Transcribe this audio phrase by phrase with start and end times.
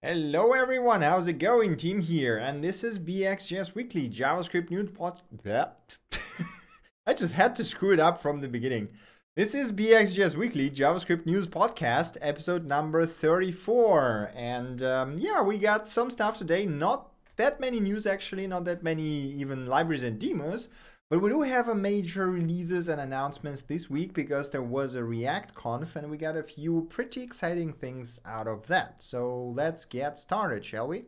[0.00, 1.76] Hello everyone, how's it going?
[1.76, 5.20] Tim here, and this is BXJS Weekly JavaScript News Pod.
[7.04, 8.90] I just had to screw it up from the beginning.
[9.34, 14.30] This is BXJS Weekly JavaScript News Podcast, episode number 34.
[14.36, 16.64] And um, yeah, we got some stuff today.
[16.64, 20.68] Not that many news, actually, not that many even libraries and demos.
[21.10, 25.02] But we do have a major releases and announcements this week because there was a
[25.02, 29.02] React Conf and we got a few pretty exciting things out of that.
[29.02, 31.04] So let's get started, shall we?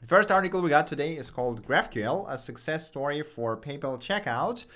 [0.00, 4.66] The first article we got today is called GraphQL, a success story for PayPal checkout.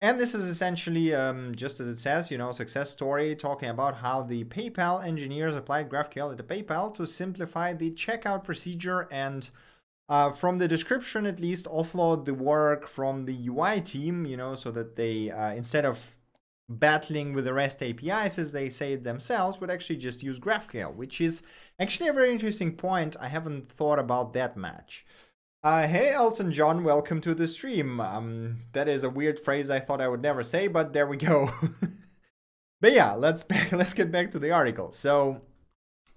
[0.00, 3.96] And this is essentially, um, just as it says, you know, success story talking about
[3.96, 9.50] how the PayPal engineers applied GraphQL at PayPal to simplify the checkout procedure and
[10.08, 14.54] uh, from the description at least offload the work from the UI team, you know,
[14.54, 16.16] so that they uh, instead of
[16.68, 20.94] battling with the REST APIs as they say it themselves, would actually just use GraphQL,
[20.94, 21.42] which is
[21.78, 23.16] actually a very interesting point.
[23.20, 25.04] I haven't thought about that much.
[25.62, 28.00] Uh, hey Elton John, welcome to the stream.
[28.00, 31.16] Um, that is a weird phrase I thought I would never say, but there we
[31.16, 31.50] go.
[32.80, 34.92] but yeah, let's let's get back to the article.
[34.92, 35.42] So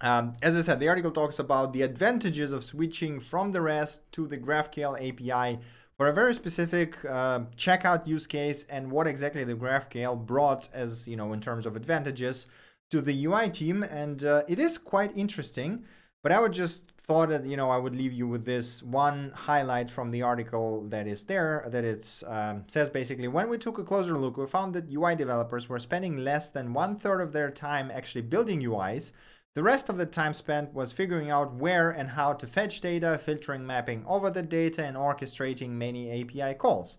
[0.01, 4.11] um, as I said, the article talks about the advantages of switching from the REST
[4.13, 5.59] to the GraphQL API
[5.95, 11.07] for a very specific uh, checkout use case and what exactly the GraphQL brought as,
[11.07, 12.47] you know, in terms of advantages
[12.89, 13.83] to the UI team.
[13.83, 15.85] And uh, it is quite interesting,
[16.23, 19.31] but I would just thought that, you know, I would leave you with this one
[19.35, 23.77] highlight from the article that is there that it um, says basically, when we took
[23.77, 27.33] a closer look, we found that UI developers were spending less than one third of
[27.33, 29.11] their time actually building UIs
[29.55, 33.19] the rest of the time spent was figuring out where and how to fetch data,
[33.21, 36.97] filtering mapping over the data, and orchestrating many API calls.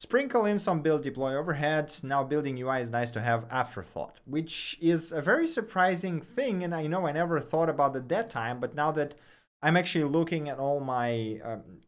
[0.00, 1.94] Sprinkle in some build deploy overhead.
[2.02, 6.62] Now building UI is nice to have afterthought, which is a very surprising thing.
[6.62, 9.14] And I know I never thought about it that time, but now that
[9.62, 11.78] I'm actually looking at all my um,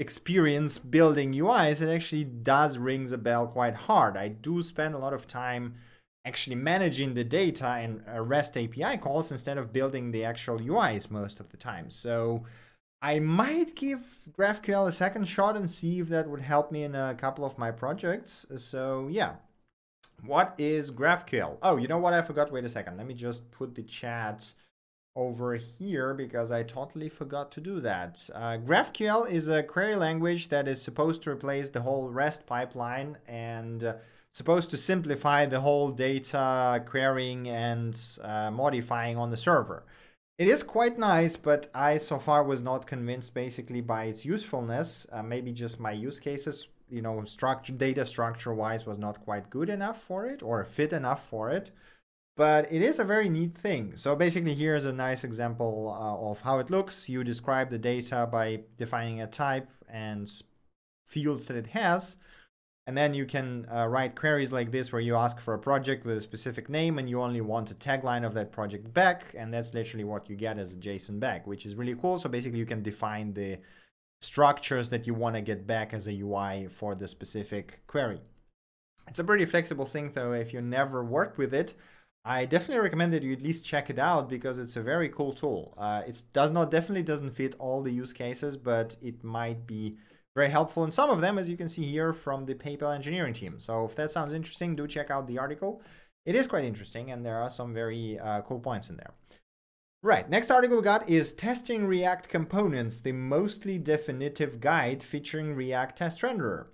[0.00, 4.16] experience building UIs, it actually does rings a bell quite hard.
[4.16, 5.76] I do spend a lot of time
[6.24, 11.38] actually managing the data and REST API calls instead of building the actual UIs most
[11.40, 11.90] of the time.
[11.90, 12.44] So
[13.02, 16.94] I might give GraphQL a second shot and see if that would help me in
[16.94, 18.46] a couple of my projects.
[18.56, 19.34] So yeah.
[20.24, 21.58] What is GraphQL?
[21.60, 22.14] Oh, you know what?
[22.14, 22.50] I forgot.
[22.50, 22.96] Wait a second.
[22.96, 24.54] Let me just put the chat
[25.16, 28.28] over here because I totally forgot to do that.
[28.34, 33.18] Uh, GraphQL is a query language that is supposed to replace the whole REST pipeline
[33.28, 33.94] and uh,
[34.34, 39.84] supposed to simplify the whole data querying and uh, modifying on the server.
[40.38, 45.06] It is quite nice, but I so far was not convinced basically by its usefulness.
[45.12, 49.50] Uh, maybe just my use cases, you know, structure data structure wise was not quite
[49.50, 51.70] good enough for it or fit enough for it.
[52.36, 53.94] But it is a very neat thing.
[53.94, 57.08] So basically, here's a nice example uh, of how it looks.
[57.08, 60.28] You describe the data by defining a type and
[61.06, 62.16] fields that it has.
[62.86, 66.04] And then you can uh, write queries like this where you ask for a project
[66.04, 69.34] with a specific name and you only want a tagline of that project back.
[69.36, 72.18] And that's literally what you get as a JSON back, which is really cool.
[72.18, 73.58] So basically, you can define the
[74.20, 78.20] structures that you want to get back as a UI for the specific query.
[79.08, 80.32] It's a pretty flexible thing, though.
[80.32, 81.74] If you never worked with it,
[82.24, 85.34] I definitely recommend that you at least check it out because it's a very cool
[85.34, 85.74] tool.
[85.76, 89.96] Uh, it does not definitely doesn't fit all the use cases, but it might be
[90.34, 93.34] very helpful And some of them, as you can see here from the PayPal engineering
[93.34, 93.60] team.
[93.60, 95.80] So if that sounds interesting, do check out the article.
[96.26, 99.12] It is quite interesting, and there are some very uh, cool points in there.
[100.02, 105.96] Right, next article we got is Testing React Components, the mostly definitive guide featuring React
[105.96, 106.66] Test Renderer.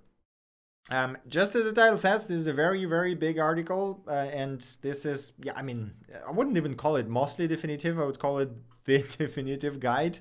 [0.89, 4.59] Um, just as the title says, this is a very, very big article, uh, and
[4.81, 5.93] this is, yeah, I mean,
[6.27, 8.49] I wouldn't even call it mostly definitive, I would call it
[8.85, 10.19] the definitive guide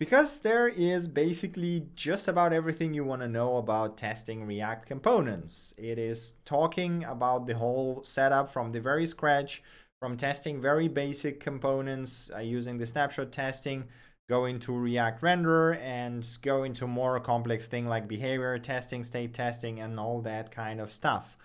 [0.00, 5.74] because there is basically just about everything you want to know about testing React components.
[5.76, 9.62] It is talking about the whole setup from the very scratch,
[10.00, 13.84] from testing very basic components uh, using the snapshot testing,
[14.30, 19.80] going to React renderer, and go into more complex thing like behavior testing, state testing,
[19.80, 21.36] and all that kind of stuff.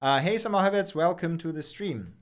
[0.00, 2.14] Uh, hey, Samohovets, welcome to the stream.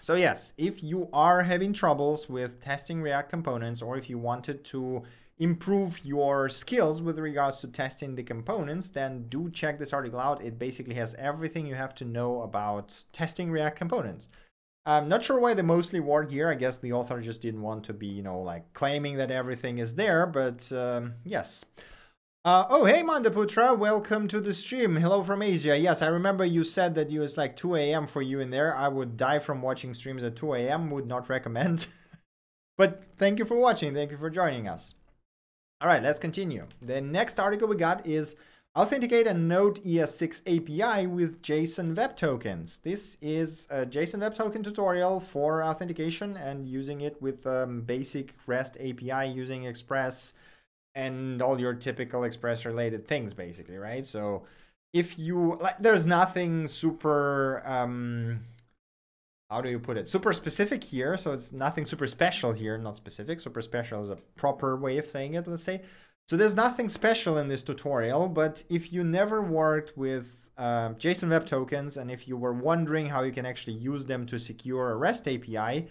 [0.00, 4.64] So yes, if you are having troubles with testing React components or if you wanted
[4.66, 5.02] to
[5.38, 10.42] improve your skills with regards to testing the components, then do check this article out.
[10.42, 14.28] It basically has everything you have to know about testing React components.
[14.86, 16.48] I'm not sure why the mostly word here.
[16.48, 19.78] I guess the author just didn't want to be, you know, like claiming that everything
[19.78, 21.64] is there, but um, yes.
[22.46, 24.94] Uh, oh, hey, Mandaputra, welcome to the stream.
[24.94, 25.76] Hello from Asia.
[25.76, 28.06] Yes, I remember you said that it was like 2 a.m.
[28.06, 28.72] for you in there.
[28.72, 31.88] I would die from watching streams at 2 a.m., would not recommend.
[32.78, 33.94] but thank you for watching.
[33.94, 34.94] Thank you for joining us.
[35.80, 36.68] All right, let's continue.
[36.80, 38.36] The next article we got is
[38.78, 42.78] Authenticate a Node ES6 API with JSON Web Tokens.
[42.78, 48.34] This is a JSON Web Token tutorial for authentication and using it with um, basic
[48.46, 50.34] REST API using Express
[50.96, 54.04] and all your typical Express related things, basically, right?
[54.04, 54.42] So
[54.92, 57.62] if you like, there's nothing super.
[57.64, 58.40] Um,
[59.50, 60.08] how do you put it?
[60.08, 63.38] Super specific here, so it's nothing super special here, not specific.
[63.38, 65.82] Super special is a proper way of saying it, let's say.
[66.26, 71.30] So there's nothing special in this tutorial, but if you never worked with uh, JSON
[71.30, 74.90] Web Tokens and if you were wondering how you can actually use them to secure
[74.90, 75.88] a REST API,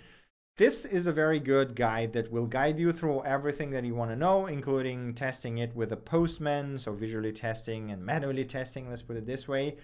[0.57, 4.12] this is a very good guide that will guide you through everything that you want
[4.12, 9.02] to know, including testing it with a postman, so visually testing and manually testing, let's
[9.02, 9.75] put it this way.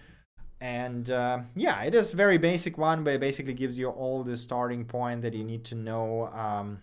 [0.61, 4.37] And uh, yeah, it is very basic one, but it basically gives you all the
[4.37, 6.79] starting point that you need to know um,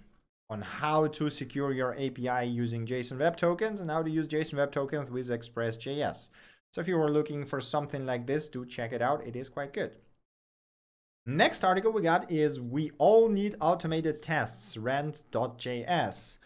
[0.50, 4.54] on how to secure your API using JSON Web Tokens and how to use JSON
[4.54, 6.28] Web Tokens with Express.js.
[6.72, 9.26] So if you were looking for something like this, do check it out.
[9.26, 9.96] It is quite good.
[11.28, 16.38] Next article we got is We All Need Automated Tests, rant.js.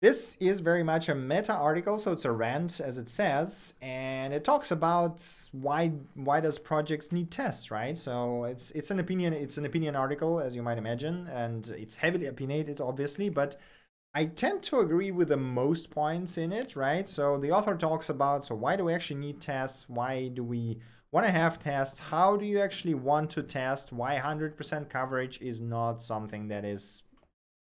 [0.00, 4.32] This is very much a meta article, so it's a rant as it says, and
[4.32, 7.98] it talks about why why does projects need tests, right?
[7.98, 11.96] So it's it's an opinion it's an opinion article as you might imagine, and it's
[11.96, 13.58] heavily opinionated obviously, but
[14.14, 17.08] I tend to agree with the most points in it, right?
[17.08, 19.88] So the author talks about so why do we actually need tests?
[19.88, 20.78] Why do we
[21.12, 21.98] want to have tests?
[21.98, 23.92] How do you actually want to test?
[23.92, 27.02] Why 100% coverage is not something that is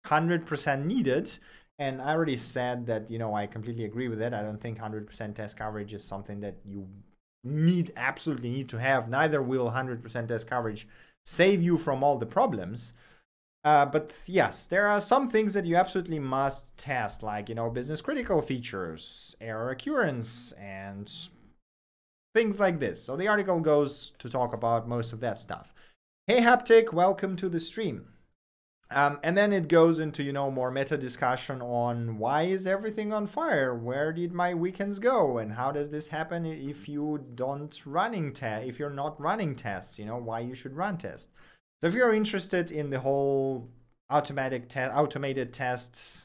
[0.06, 1.38] 100% needed?
[1.80, 4.34] And I already said that, you know, I completely agree with that.
[4.34, 6.88] I don't think 100% test coverage is something that you
[7.44, 9.10] need, absolutely need to have.
[9.10, 10.88] Neither will 100% test coverage
[11.26, 12.94] save you from all the problems.
[13.64, 17.70] Uh, but yes, there are some things that you absolutely must test, like, you know,
[17.70, 21.12] business critical features, error occurrence, and
[22.34, 23.02] things like this.
[23.02, 25.74] So the article goes to talk about most of that stuff.
[26.28, 28.08] Hey Haptic, welcome to the stream.
[28.90, 33.12] Um, and then it goes into you know more meta discussion on why is everything
[33.12, 33.76] on fire?
[33.76, 35.38] Where did my weekends go?
[35.38, 38.68] And how does this happen if you don't running test?
[38.68, 41.30] If you're not running tests, you know why you should run tests.
[41.82, 43.70] So if you're interested in the whole
[44.10, 46.22] automatic te- automated test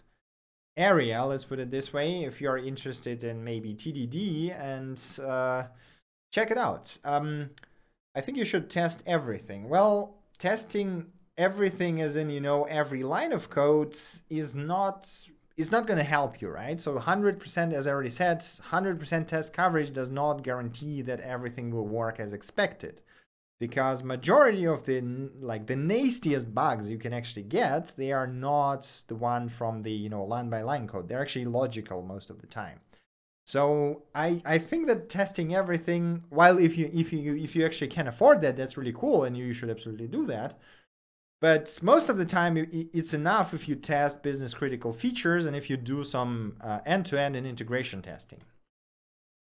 [0.76, 5.64] area, let's put it this way, if you're interested in maybe TDD and uh,
[6.32, 6.98] check it out.
[7.04, 7.50] Um,
[8.14, 9.68] I think you should test everything.
[9.68, 11.06] Well, testing
[11.38, 13.96] everything as in you know every line of code
[14.28, 15.08] is not
[15.56, 19.54] is not going to help you right so 100% as i already said 100% test
[19.54, 23.00] coverage does not guarantee that everything will work as expected
[23.60, 25.00] because majority of the
[25.40, 29.92] like the nastiest bugs you can actually get they are not the one from the
[29.92, 32.80] you know line by line code they're actually logical most of the time
[33.48, 37.88] so I, I think that testing everything while if you if you if you actually
[37.88, 40.58] can afford that that's really cool and you should absolutely do that
[41.40, 42.56] but most of the time,
[42.92, 47.20] it's enough if you test business critical features and if you do some end to
[47.20, 48.40] end and integration testing.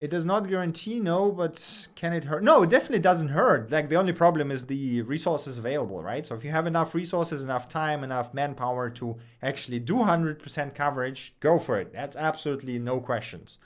[0.00, 2.42] It does not guarantee no, but can it hurt?
[2.42, 3.70] No, it definitely doesn't hurt.
[3.70, 6.24] Like the only problem is the resources available, right?
[6.24, 11.34] So if you have enough resources, enough time, enough manpower to actually do 100% coverage,
[11.40, 11.92] go for it.
[11.92, 13.58] That's absolutely no questions.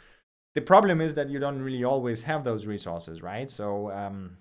[0.55, 3.51] The problem is that you don't really always have those resources, right?
[3.51, 4.37] So um,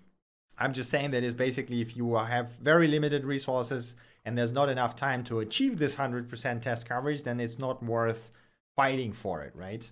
[0.58, 4.70] I'm just saying that is basically if you have very limited resources and there's not
[4.70, 8.32] enough time to achieve this 100% test coverage, then it's not worth
[8.76, 9.90] fighting for it, right?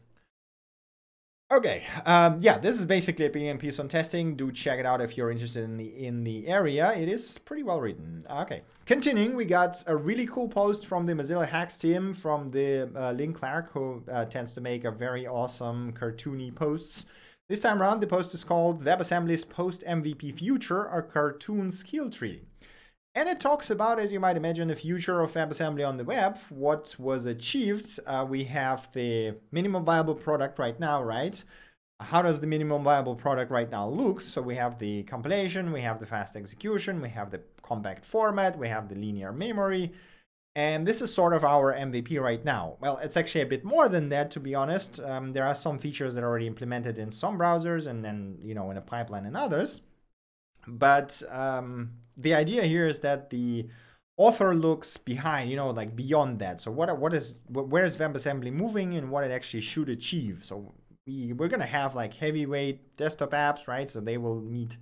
[1.52, 4.38] Okay, um, yeah, this is basically a opinion piece on testing.
[4.38, 6.94] Do check it out if you're interested in the in the area.
[6.94, 8.24] It is pretty well written.
[8.30, 12.90] Okay, continuing, we got a really cool post from the Mozilla Hacks team from the
[12.96, 17.06] uh, Lin Clark, who uh, tends to make a very awesome cartoony posts.
[17.50, 22.44] This time around, the post is called WebAssembly's Post MVP Future, a cartoon skill tree.
[23.14, 26.38] And it talks about, as you might imagine, the future of WebAssembly on the web,
[26.50, 28.00] what was achieved.
[28.08, 31.44] Uh, we have the minimum viable product right now, right?
[32.00, 34.22] How does the minimum viable product right now look?
[34.22, 38.58] So we have the compilation, we have the fast execution, we have the compact format,
[38.58, 39.92] we have the linear memory,
[40.56, 42.78] and this is sort of our MVP right now.
[42.80, 45.00] Well, it's actually a bit more than that, to be honest.
[45.00, 48.56] Um, there are some features that are already implemented in some browsers and then, you
[48.56, 49.82] know, in a pipeline in others.
[50.68, 51.92] But um,
[52.22, 53.68] the idea here is that the
[54.18, 56.62] author looks behind, you know, like beyond that.
[56.62, 60.44] So what what is where is WebAssembly moving and what it actually should achieve?
[60.44, 60.74] So
[61.08, 63.90] we we're gonna have like heavyweight desktop apps, right?
[63.90, 64.76] So they will need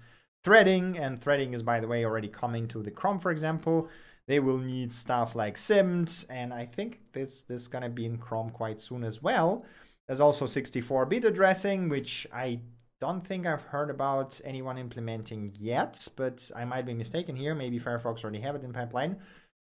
[0.43, 3.89] threading, and threading is by the way already coming to the Chrome, for example.
[4.27, 8.17] They will need stuff like SIMD, and I think this this is gonna be in
[8.17, 9.65] Chrome quite soon as well.
[10.07, 12.61] There's also 64-bit addressing, which I
[13.01, 17.55] don't think I've heard about anyone implementing yet, but I might be mistaken here.
[17.55, 19.17] Maybe Firefox already have it in pipeline.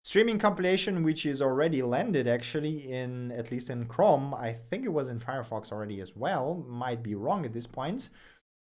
[0.04, 4.34] Streaming compilation, which is already landed actually in at least in Chrome.
[4.34, 6.64] I think it was in Firefox already as well.
[6.68, 8.10] Might be wrong at this point.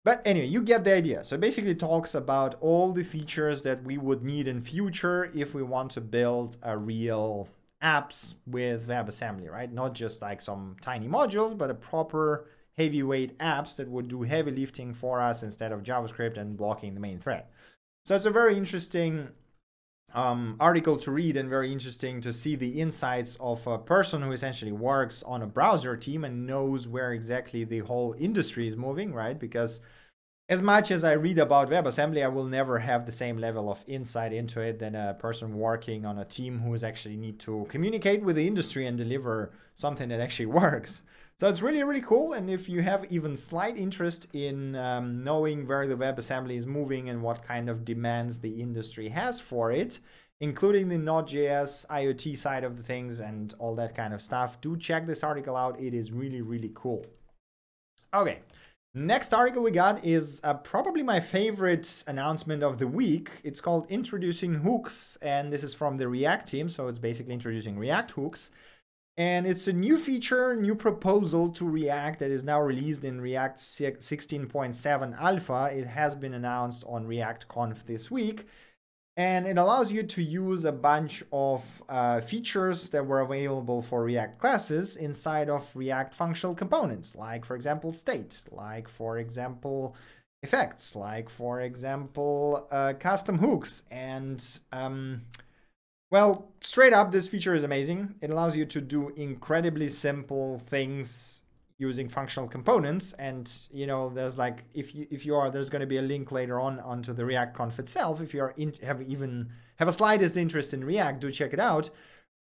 [0.06, 1.24] But anyway, you get the idea.
[1.24, 5.64] So basically talks about all the features that we would need in future if we
[5.64, 7.50] want to build a real
[7.84, 9.72] apps with WebAssembly, right?
[9.72, 12.46] Not just like some tiny modules, but a proper
[12.78, 17.00] heavyweight apps that would do heavy lifting for us instead of JavaScript and blocking the
[17.00, 17.46] main thread.
[18.06, 19.30] So it's a very interesting
[20.14, 24.32] um, article to read and very interesting to see the insights of a person who
[24.32, 29.14] essentially works on a browser team and knows where exactly the whole industry is moving,
[29.14, 29.38] right?
[29.38, 29.82] Because
[30.48, 33.84] as much as I read about WebAssembly, I will never have the same level of
[33.88, 37.66] insight into it than a person working on a team who is actually need to
[37.70, 41.02] communicate with the industry and deliver something that actually works.
[41.40, 42.32] So it's really, really cool.
[42.32, 47.10] And if you have even slight interest in um, knowing where the WebAssembly is moving
[47.10, 50.00] and what kind of demands the industry has for it,
[50.40, 54.78] including the Node.js IoT side of the things and all that kind of stuff, do
[54.78, 55.78] check this article out.
[55.78, 57.06] It is really, really cool.
[58.14, 58.40] Okay.
[58.98, 63.30] Next article we got is uh, probably my favorite announcement of the week.
[63.44, 66.70] It's called Introducing Hooks, and this is from the React team.
[66.70, 68.52] So it's basically introducing React hooks.
[69.18, 73.58] And it's a new feature, new proposal to React that is now released in React
[73.58, 75.70] 16.7 Alpha.
[75.72, 78.46] It has been announced on React Conf this week.
[79.18, 84.04] And it allows you to use a bunch of uh, features that were available for
[84.04, 89.96] React classes inside of React functional components, like, for example, state, like, for example,
[90.44, 95.22] effects, like, for example, uh, custom hooks, and um,
[96.12, 98.16] well, straight up, this feature is amazing.
[98.22, 101.44] It allows you to do incredibly simple things
[101.78, 103.14] using functional components.
[103.14, 106.02] And you know there's like if you if you are there's going to be a
[106.02, 108.22] link later on onto the react conf itself.
[108.22, 111.60] If you are in have even have a slightest interest in react do check it
[111.60, 111.90] out.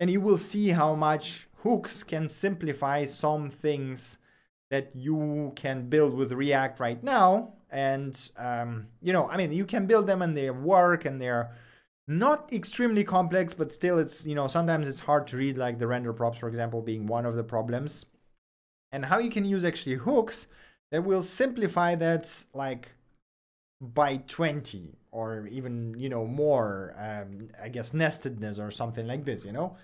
[0.00, 4.19] And you will see how much hooks can simplify some things
[4.71, 7.52] that you can build with react right now.
[7.71, 11.52] And um, you know i mean you can build them and they work and they're
[12.11, 15.87] not extremely complex, but still it's, you know, sometimes it's hard to read like the
[15.87, 18.07] render props, for example, being one of the problems.
[18.90, 20.49] And how you can use actually hooks
[20.90, 22.95] that will simplify that like
[23.81, 29.45] by 20 or even, you know, more, um, I guess, nestedness or something like this,
[29.45, 29.76] you know?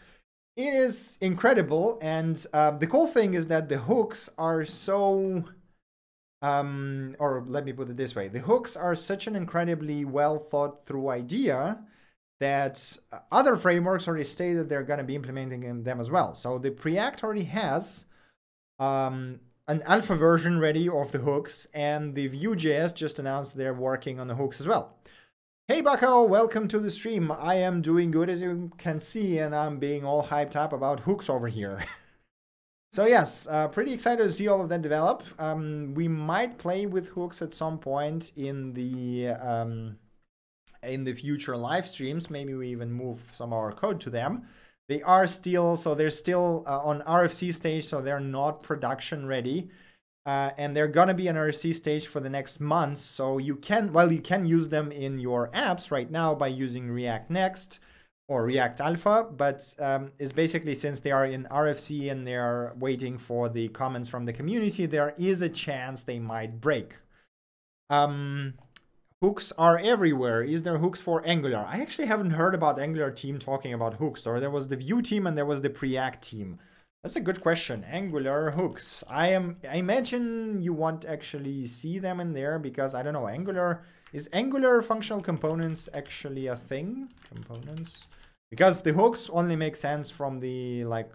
[0.56, 1.96] It is incredible.
[2.02, 5.44] And uh, the cool thing is that the hooks are so
[6.42, 10.38] um, or let me put it this way the hooks are such an incredibly well
[10.38, 11.78] thought through idea
[12.40, 12.98] that
[13.32, 16.34] other frameworks already stated they're going to be implementing them as well.
[16.34, 18.06] So the Preact already has
[18.78, 24.20] um, an alpha version ready of the hooks, and the Vue.js just announced they're working
[24.20, 24.96] on the hooks as well.
[25.68, 27.32] Hey Bucko, welcome to the stream.
[27.32, 31.00] I am doing good as you can see, and I'm being all hyped up about
[31.00, 31.84] hooks over here.
[32.92, 35.24] so yes, uh, pretty excited to see all of that develop.
[35.40, 39.96] Um, we might play with hooks at some point in the um,
[40.86, 42.30] in the future live streams.
[42.30, 44.46] Maybe we even move some of our code to them.
[44.88, 49.70] They are still, so they're still uh, on RFC stage, so they're not production ready.
[50.24, 53.00] Uh, and they're gonna be on RFC stage for the next months.
[53.00, 56.90] So you can, well, you can use them in your apps right now by using
[56.90, 57.80] React Next
[58.28, 62.74] or React Alpha, but um, it's basically since they are in RFC and they are
[62.76, 66.94] waiting for the comments from the community, there is a chance they might break.
[67.88, 68.54] Um,
[69.22, 70.42] hooks are everywhere.
[70.42, 71.66] Is there hooks for Angular?
[71.68, 74.26] I actually haven't heard about Angular team talking about hooks.
[74.26, 76.58] Or there was the Vue team and there was the Preact team.
[77.02, 77.84] That's a good question.
[77.84, 79.04] Angular hooks.
[79.08, 79.58] I am.
[79.68, 83.28] I imagine you won't actually see them in there because I don't know.
[83.28, 83.82] Angular
[84.12, 87.10] is Angular functional components actually a thing?
[87.28, 88.06] Components
[88.50, 91.10] because the hooks only make sense from the like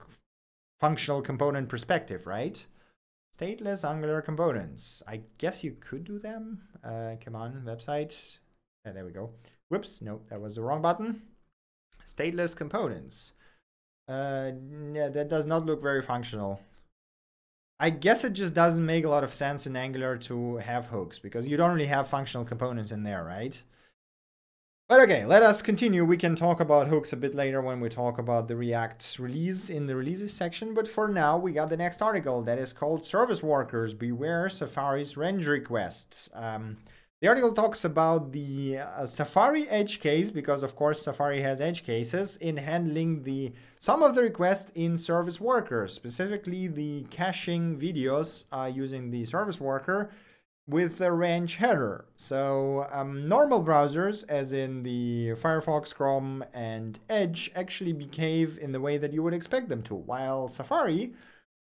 [0.79, 2.65] functional component perspective, right?
[3.41, 5.01] Stateless Angular components.
[5.07, 6.61] I guess you could do them.
[6.83, 8.37] Uh, come on, website.
[8.85, 9.31] Yeah, there we go.
[9.69, 11.23] Whoops, no, that was the wrong button.
[12.05, 13.31] Stateless components.
[14.07, 14.51] Uh,
[14.93, 16.59] yeah, that does not look very functional.
[17.79, 21.17] I guess it just doesn't make a lot of sense in Angular to have hooks
[21.17, 23.63] because you don't really have functional components in there, right?
[24.91, 26.03] But okay, let us continue.
[26.03, 29.69] We can talk about hooks a bit later when we talk about the React release
[29.69, 30.73] in the releases section.
[30.73, 35.15] But for now, we got the next article that is called Service Workers Beware Safari's
[35.15, 36.29] Range Requests.
[36.33, 36.75] Um,
[37.21, 41.85] The article talks about the uh, Safari edge case because, of course, Safari has edge
[41.85, 48.45] cases in handling the some of the requests in service worker, specifically the caching videos
[48.51, 50.09] uh, using the service worker
[50.67, 52.05] with the range header.
[52.15, 58.79] So um, normal browsers, as in the Firefox, Chrome, and Edge, actually behave in the
[58.79, 61.13] way that you would expect them to, while Safari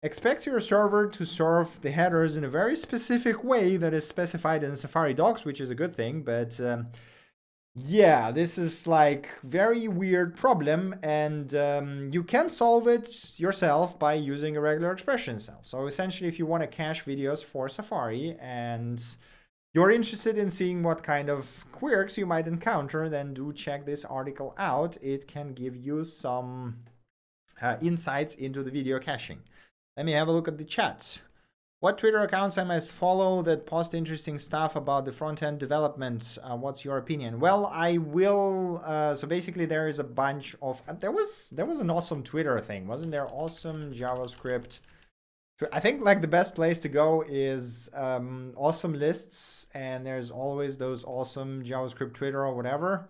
[0.04, 4.64] expects your server to serve the headers in a very specific way that is specified
[4.64, 6.88] in Safari docs, which is a good thing, but um,
[7.78, 14.14] yeah, this is like very weird problem and um, you can solve it yourself by
[14.14, 15.60] using a regular expression cell.
[15.62, 19.04] So essentially, if you want to cache videos for Safari and
[19.74, 24.06] you're interested in seeing what kind of quirks you might encounter, then do check this
[24.06, 24.96] article out.
[25.04, 26.78] It can give you some
[27.62, 29.40] uh, insights into the video caching.
[29.98, 31.22] Let me have a look at the chat.
[31.86, 36.40] What Twitter accounts I must follow that post interesting stuff about the front end developments?
[36.42, 37.40] Uh, what's your opinion?
[37.40, 38.82] Well, I will.
[38.84, 40.82] Uh, so basically, there is a bunch of.
[40.88, 43.28] Uh, there was there was an awesome Twitter thing, wasn't there?
[43.28, 44.80] Awesome JavaScript.
[45.72, 50.80] I think like the best place to go is um, awesome lists, and there's always
[50.80, 53.08] those awesome JavaScript Twitter or whatever.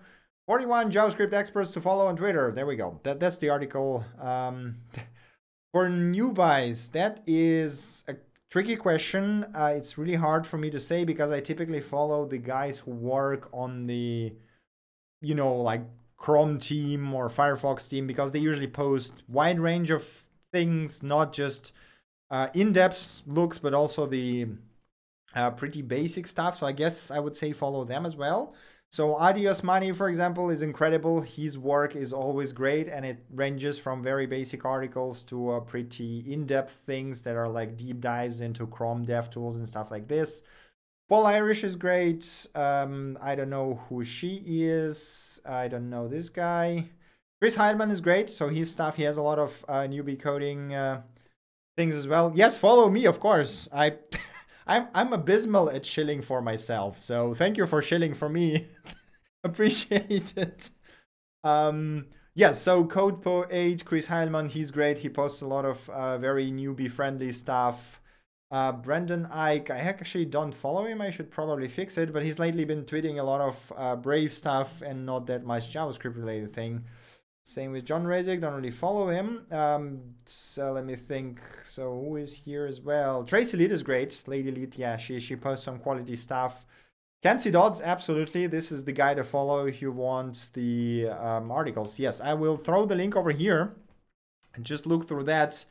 [0.48, 2.52] 41 JavaScript experts to follow on Twitter.
[2.52, 3.00] There we go.
[3.04, 4.04] That that's the article.
[4.20, 4.80] Um,
[5.72, 8.16] For new buys, that is a
[8.56, 9.46] tricky question.
[9.54, 12.92] Uh, it's really hard for me to say because I typically follow the guys who
[12.92, 14.32] work on the,
[15.22, 15.82] you know, like
[16.16, 21.74] Chrome team or Firefox team because they usually post wide range of things, not just
[22.32, 24.48] uh, in-depth looks, but also the
[25.36, 26.56] uh, pretty basic stuff.
[26.56, 28.54] So I guess I would say follow them as well.
[28.96, 31.20] So Addy Osmani, for example, is incredible.
[31.20, 36.24] His work is always great, and it ranges from very basic articles to uh, pretty
[36.32, 40.44] in-depth things that are like deep dives into Chrome dev tools and stuff like this.
[41.10, 42.48] Paul Irish is great.
[42.56, 45.42] Um, I don't know who she is.
[45.46, 46.86] I don't know this guy.
[47.42, 48.30] Chris Heilmann is great.
[48.30, 51.02] So his stuff, he has a lot of uh, newbie coding uh,
[51.76, 52.32] things as well.
[52.34, 53.68] Yes, follow me, of course.
[53.74, 53.98] I.
[54.68, 57.00] I'm I'm abysmal at shilling for myself.
[57.00, 58.68] So thank you for shilling for me.
[59.44, 60.70] Appreciate it.
[61.44, 64.98] Um yeah, so CodePo 8, Chris Heilmann, he's great.
[64.98, 68.02] He posts a lot of uh, very newbie friendly stuff.
[68.52, 71.00] Uh, Brendan Eich, I actually don't follow him.
[71.00, 74.34] I should probably fix it, but he's lately been tweeting a lot of uh, Brave
[74.34, 76.84] stuff and not that much JavaScript related thing.
[77.48, 79.46] Same with John Resig, don't really follow him.
[79.52, 81.40] Um, so let me think.
[81.64, 83.24] So who is here as well?
[83.24, 84.10] Tracy Lead is great.
[84.10, 86.66] ladyleet, yeah, she she posts some quality stuff.
[87.22, 87.52] Kent C.
[87.52, 88.48] Dodds, absolutely.
[88.48, 92.00] This is the guy to follow if you want the um, articles.
[92.00, 93.76] Yes, I will throw the link over here
[94.56, 95.66] and just look through that.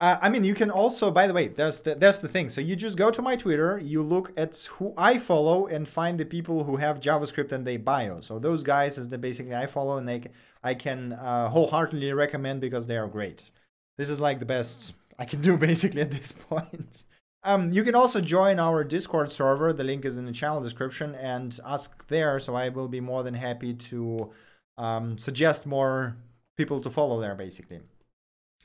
[0.00, 2.48] Uh, I mean, you can also, by the way, that's the, that's the thing.
[2.48, 6.18] So you just go to my Twitter, you look at who I follow, and find
[6.18, 8.22] the people who have JavaScript in their bio.
[8.22, 10.22] So those guys is the basically I follow, and they
[10.62, 13.50] I can uh, wholeheartedly recommend because they are great.
[13.98, 17.04] This is like the best I can do basically at this point.
[17.42, 19.72] Um, you can also join our Discord server.
[19.72, 22.38] The link is in the channel description and ask there.
[22.38, 24.30] So I will be more than happy to
[24.78, 26.16] um, suggest more
[26.56, 27.80] people to follow there, basically.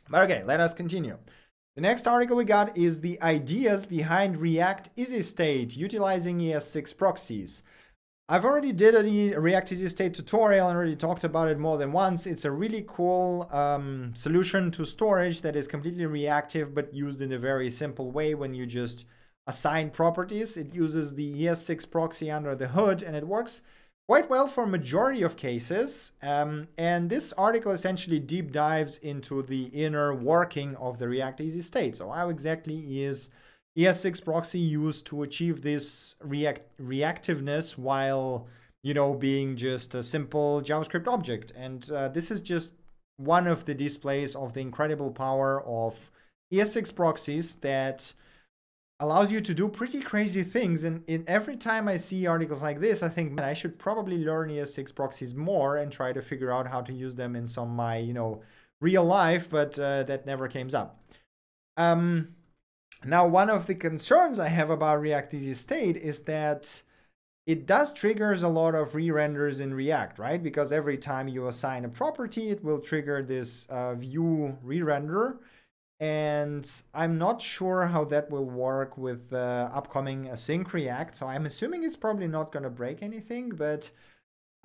[0.09, 1.17] But okay, let us continue.
[1.75, 7.63] The next article we got is the ideas behind React Easy State utilizing ES6 proxies.
[8.27, 11.91] I've already did a React Easy State tutorial and already talked about it more than
[11.91, 12.25] once.
[12.25, 17.33] It's a really cool um, solution to storage that is completely reactive but used in
[17.33, 19.05] a very simple way when you just
[19.45, 20.57] assign properties.
[20.57, 23.61] It uses the ES6 proxy under the hood and it works
[24.07, 26.13] quite well for majority of cases.
[26.21, 31.61] Um, and this article essentially deep dives into the inner working of the React Easy
[31.61, 31.95] State.
[31.95, 33.29] So how exactly is
[33.77, 38.47] ES6 proxy used to achieve this react reactiveness while
[38.83, 41.51] you know being just a simple JavaScript object?
[41.55, 42.75] And uh, this is just
[43.17, 46.11] one of the displays of the incredible power of
[46.53, 48.13] ES6 proxies that
[48.99, 50.83] allows you to do pretty crazy things.
[50.83, 54.23] And in every time I see articles like this, I think, man, I should probably
[54.23, 57.75] learn ES6 proxies more and try to figure out how to use them in some
[57.75, 58.41] my, you know,
[58.81, 60.99] real life, but uh, that never came up.
[61.77, 62.35] Um,
[63.03, 66.81] now, one of the concerns I have about React Easy State is that
[67.45, 70.41] it does triggers a lot of re-renders in React, right?
[70.41, 75.39] Because every time you assign a property, it will trigger this uh, view re-render
[75.99, 81.15] and I'm not sure how that will work with the upcoming async React.
[81.15, 83.91] So I'm assuming it's probably not going to break anything, but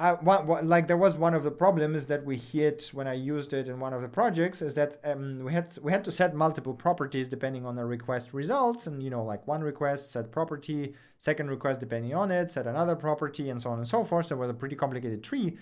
[0.00, 3.52] I, one, like there was one of the problems that we hit when I used
[3.52, 6.34] it in one of the projects is that um, we had we had to set
[6.34, 10.94] multiple properties depending on the request results, and you know like one request set property,
[11.18, 14.26] second request depending on it set another property, and so on and so forth.
[14.26, 15.58] So it was a pretty complicated tree,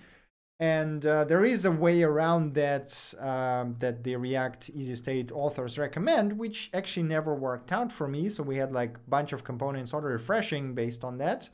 [0.60, 5.78] and uh, there is a way around that um, that the React Easy State authors
[5.78, 8.28] recommend, which actually never worked out for me.
[8.28, 11.48] So we had like a bunch of components auto refreshing based on that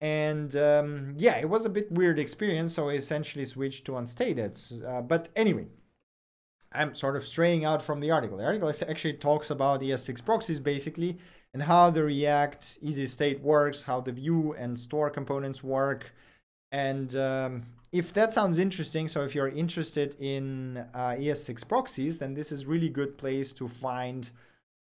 [0.00, 2.72] and um, yeah, it was a bit weird experience.
[2.74, 4.58] So I essentially switched to unstated.
[4.86, 5.66] Uh, but anyway,
[6.72, 8.38] I'm sort of straying out from the article.
[8.38, 11.18] The article actually talks about ES6 proxies basically
[11.52, 16.14] and how the React Easy State works, how the view and store components work.
[16.72, 22.34] And um, if that sounds interesting, so if you're interested in uh, ES6 proxies, then
[22.34, 24.30] this is really good place to find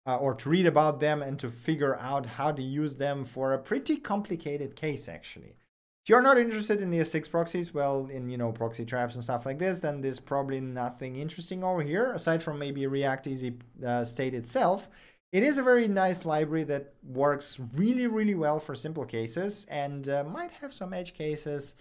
[0.07, 3.53] uh, or to read about them and to figure out how to use them for
[3.53, 5.55] a pretty complicated case actually.
[6.03, 9.45] If you're not interested in ES6 proxies, well, in you know proxy traps and stuff
[9.45, 14.05] like this, then there's probably nothing interesting over here aside from maybe React Easy uh,
[14.05, 14.89] State itself.
[15.31, 20.09] It is a very nice library that works really, really well for simple cases and
[20.09, 21.75] uh, might have some edge cases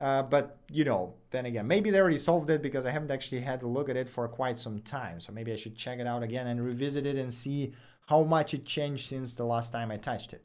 [0.00, 3.42] uh, but you know, then again, maybe they already solved it because I haven't actually
[3.42, 5.20] had a look at it for quite some time.
[5.20, 7.74] So maybe I should check it out again and revisit it and see
[8.06, 10.42] how much it changed since the last time I touched it.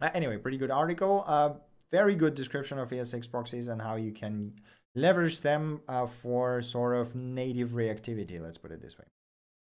[0.00, 1.24] Uh, anyway, pretty good article.
[1.26, 1.54] Uh,
[1.90, 4.52] very good description of ES6 proxies and how you can
[4.94, 8.38] leverage them uh, for sort of native reactivity.
[8.38, 9.06] Let's put it this way.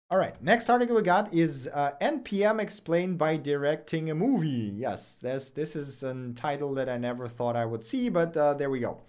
[0.09, 4.71] All right, next article we got is uh, NPM explained by directing a movie.
[4.73, 8.53] Yes, this this is a title that I never thought I would see, but uh,
[8.53, 9.01] there we go.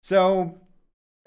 [0.00, 0.54] So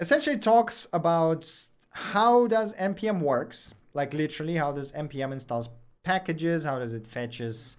[0.00, 1.46] essentially talks about
[1.90, 5.68] how does NPM works, like literally how does NPM installs
[6.04, 7.76] packages, how does it fetches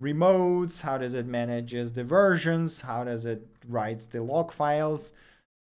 [0.00, 5.12] remotes, how does it manages the versions, how does it writes the log files,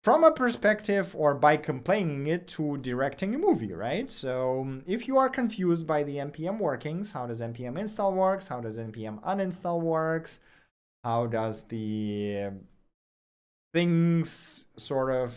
[0.05, 4.11] from a perspective or by complaining it to directing a movie, right?
[4.11, 8.45] So um, if you are confused by the npm workings, how does npm install works,
[8.45, 10.39] how does npm uninstall works,
[11.03, 12.51] how does the
[13.73, 15.33] things sort of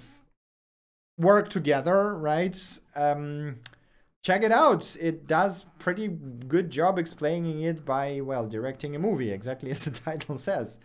[1.16, 2.78] work together, right?
[2.94, 3.60] Um,
[4.22, 4.98] check it out.
[5.00, 9.90] It does pretty good job explaining it by well directing a movie, exactly as the
[10.06, 10.78] title says.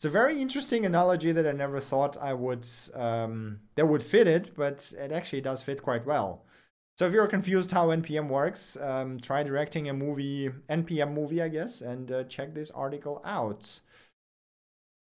[0.00, 4.26] It's a very interesting analogy that I never thought I would um, that would fit
[4.26, 6.46] it, but it actually does fit quite well.
[6.96, 11.48] So if you're confused how npm works, um, try directing a movie, npm movie, I
[11.48, 13.80] guess, and uh, check this article out.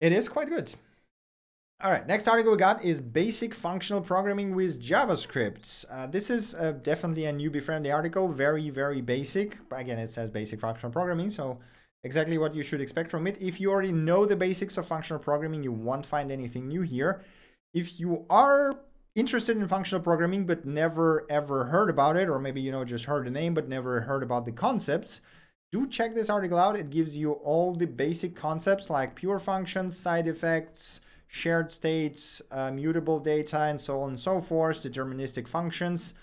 [0.02, 0.74] It is quite good.
[1.82, 5.86] All right, next article we got is basic functional programming with JavaScript.
[5.90, 9.60] Uh, this is uh, definitely a newbie-friendly article, very, very basic.
[9.72, 11.60] Again, it says basic functional programming, so
[12.04, 13.42] exactly what you should expect from it.
[13.42, 17.22] If you already know the basics of functional programming, you won't find anything new here.
[17.74, 18.80] If you are
[19.16, 23.06] interested in functional programming but never ever heard about it, or maybe you know just
[23.06, 25.22] heard the name but never heard about the concepts,
[25.72, 26.76] do check this article out.
[26.76, 32.70] It gives you all the basic concepts like pure functions, side effects, shared states, uh,
[32.72, 36.14] mutable data, and so on and so forth, deterministic functions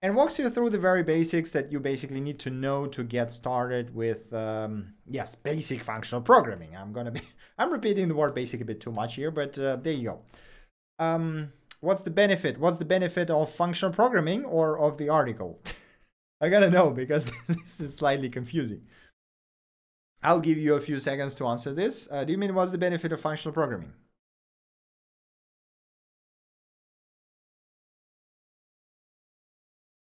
[0.00, 3.32] and walks you through the very basics that you basically need to know to get
[3.32, 6.76] started with um, yes basic functional programming.
[6.76, 7.20] I'm gonna be
[7.58, 10.20] i'm repeating the word basic a bit too much here but uh, there you go.
[10.98, 12.58] Um, what's the benefit?
[12.58, 15.60] What's the benefit of functional programming or of the article?
[16.40, 18.82] I gotta know because this is slightly confusing.
[20.22, 22.08] I'll give you a few seconds to answer this.
[22.10, 23.92] Uh, do you mean what's the benefit of functional programming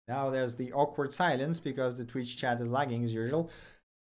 [0.09, 3.51] Now there's the awkward silence because the Twitch chat is lagging as usual.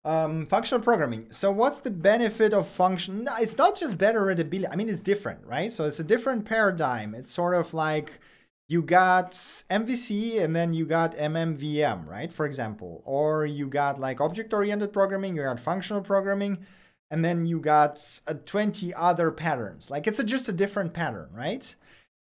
[0.05, 1.33] Um, functional programming.
[1.33, 3.25] So what's the benefit of function?
[3.25, 4.71] No, it's not just better readability.
[4.71, 5.73] I mean, it's different, right?
[5.73, 7.15] So it's a different paradigm.
[7.15, 8.21] It's sort of like
[8.69, 12.31] you got MVC and then you got MVVM, right?
[12.31, 16.59] For example, or you got like object-oriented programming, you got functional programming,
[17.11, 19.91] and then you got uh, 20 other patterns.
[19.91, 21.75] Like it's a, just a different pattern, right?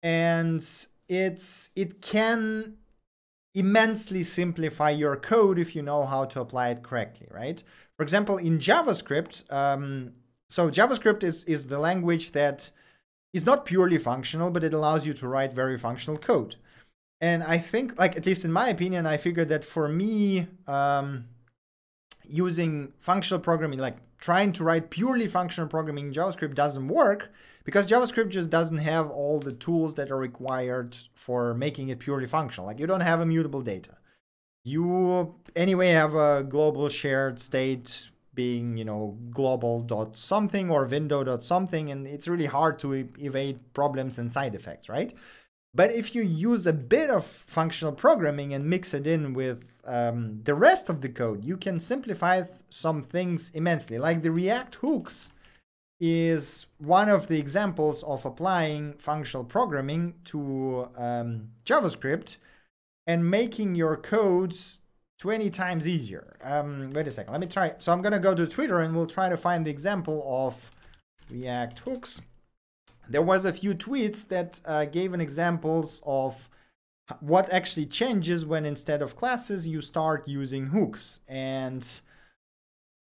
[0.02, 0.60] And
[1.08, 2.76] it's it can
[3.54, 7.62] immensely simplify your code if you know how to apply it correctly, right?
[7.96, 10.12] For example, in JavaScript, um,
[10.48, 12.70] so JavaScript is, is the language that
[13.32, 16.56] is not purely functional, but it allows you to write very functional code.
[17.20, 21.26] And I think, like, at least in my opinion, I figured that for me, um,
[22.28, 27.32] using functional programming, like trying to write purely functional programming in JavaScript doesn't work
[27.64, 32.28] because JavaScript just doesn't have all the tools that are required for making it purely
[32.28, 32.68] functional.
[32.68, 33.96] Like you don't have immutable data.
[34.62, 41.22] You anyway have a global shared state being you know global dot something or window
[41.24, 45.12] dot something and it's really hard to evade problems and side effects right
[45.74, 50.40] but if you use a bit of functional programming and mix it in with um,
[50.44, 55.32] the rest of the code you can simplify some things immensely like the react hooks
[56.00, 62.38] is one of the examples of applying functional programming to um, javascript
[63.06, 64.80] and making your codes
[65.18, 66.36] 20 times easier.
[66.42, 67.74] Um, wait a second, let me try.
[67.78, 70.72] So I'm gonna go to Twitter and we'll try to find the example of
[71.30, 72.22] React hooks.
[73.12, 76.48] There was a few tweets that uh, gave an examples of
[77.20, 81.20] what actually changes when instead of classes you start using hooks.
[81.28, 81.86] And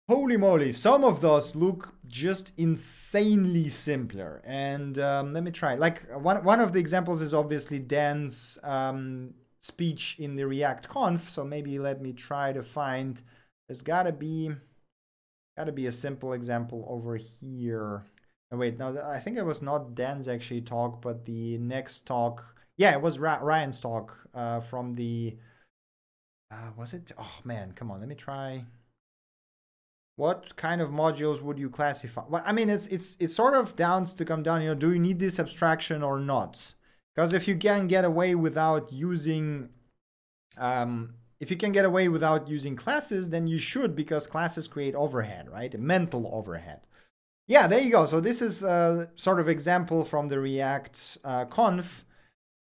[0.07, 4.43] holy moly, some of those look just insanely simpler.
[4.45, 5.73] And um, let me try.
[5.73, 11.29] Like one one of the examples is obviously Dan's um, speech in the React conf.
[11.31, 13.19] So maybe let me try to find,
[13.67, 14.51] there's gotta be,
[15.57, 18.03] gotta be a simple example over here.
[18.55, 22.55] Oh, wait, no, I think it was not Dan's actually talk, but the next talk.
[22.77, 25.35] Yeah, it was Ryan's talk uh, from the,
[26.49, 27.11] uh, was it?
[27.17, 28.63] Oh man, come on, let me try.
[30.15, 32.23] What kind of modules would you classify?
[32.29, 34.61] Well, I mean, it's it's it's sort of down to come down.
[34.61, 36.73] You know, do you need this abstraction or not?
[37.13, 39.69] Because if you can get away without using,
[40.57, 44.95] um, if you can get away without using classes, then you should because classes create
[44.95, 45.77] overhead, right?
[45.77, 46.79] Mental overhead.
[47.47, 48.05] Yeah, there you go.
[48.05, 52.05] So this is a sort of example from the React uh, conf.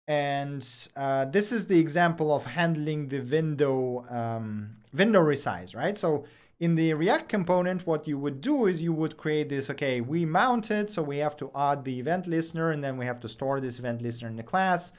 [0.07, 5.95] And uh, this is the example of handling the window um, window resize, right?
[5.95, 6.25] So
[6.59, 10.25] in the React component, what you would do is you would create this, okay, we
[10.25, 13.61] mounted, so we have to add the event listener, and then we have to store
[13.61, 14.93] this event listener in the class.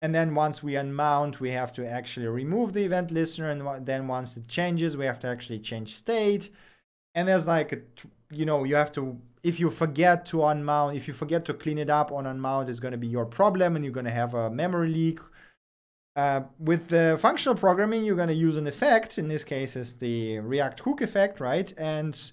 [0.00, 3.50] And then once we unmount, we have to actually remove the event listener.
[3.50, 6.50] And then once it changes, we have to actually change state.
[7.14, 7.78] And there's like, a,
[8.32, 11.78] you know, you have to, if you forget to unmount, if you forget to clean
[11.78, 14.34] it up on unmount, it's going to be your problem and you're going to have
[14.34, 15.20] a memory leak
[16.14, 19.18] uh, with the functional programming, you're going to use an effect.
[19.18, 21.72] In this case, is the React hook effect, right?
[21.78, 22.32] And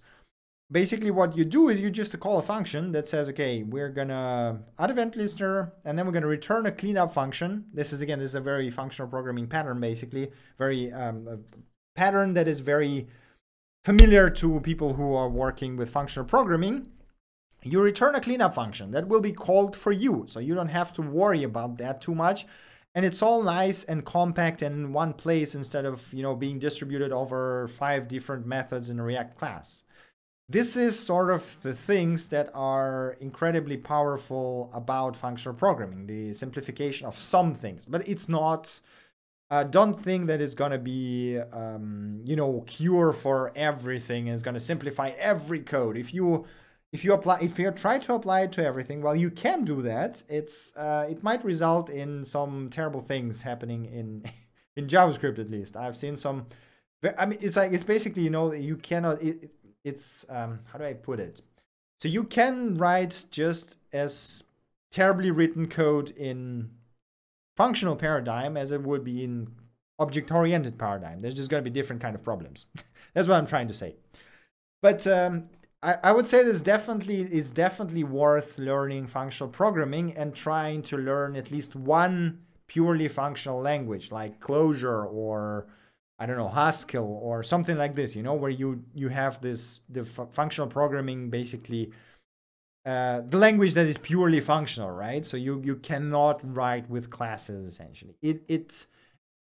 [0.70, 4.10] basically, what you do is you just call a function that says, okay, we're going
[4.10, 7.66] to add event listener, and then we're going to return a cleanup function.
[7.74, 10.32] This is, again, this is a very functional programming pattern, basically.
[10.58, 11.46] Very um,
[11.96, 13.08] pattern that is very
[13.90, 16.86] familiar to people who are working with functional programming.
[17.64, 20.26] You return a cleanup function that will be called for you.
[20.28, 22.46] So you don't have to worry about that too much
[22.94, 26.60] and it's all nice and compact and in one place instead of you know being
[26.60, 29.84] distributed over five different methods in a react class
[30.48, 37.06] this is sort of the things that are incredibly powerful about functional programming the simplification
[37.06, 38.80] of some things but it's not
[39.52, 44.44] uh, don't think that it's going to be um, you know cure for everything it's
[44.44, 45.98] going to simplify every code.
[45.98, 46.46] If you
[46.92, 49.82] if you apply if you try to apply it to everything well you can do
[49.82, 50.24] that.
[50.30, 54.24] It's uh, it might result in some terrible things happening in
[54.76, 55.76] in javascript at least.
[55.76, 56.48] I've seen some
[57.18, 59.50] i mean it's like it's basically you know you cannot it,
[59.86, 61.42] it's um how do i put it?
[61.98, 64.44] So you can write just as
[64.92, 66.70] terribly written code in
[67.60, 69.48] functional paradigm as it would be in
[70.00, 72.66] object oriented paradigm there's just going to be different kind of problems
[73.14, 73.96] that's what i'm trying to say
[74.82, 75.50] but um,
[75.82, 80.98] I, I would say this definitely is definitely worth learning functional programming and trying to
[80.98, 85.68] learn at least one purely functional language like Clojure or
[86.18, 88.16] I don't know Haskell or something like this.
[88.16, 91.92] You know where you you have this the functional programming basically.
[92.90, 95.24] Uh, the language that is purely functional, right?
[95.24, 98.16] So you you cannot write with classes essentially.
[98.30, 98.88] It it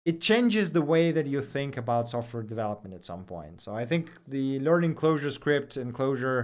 [0.04, 3.60] it changes the way that you think about software development at some point.
[3.60, 6.40] So I think the learning Clojure script and Clojure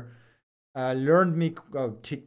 [0.77, 2.23] uh, learned me uh, t-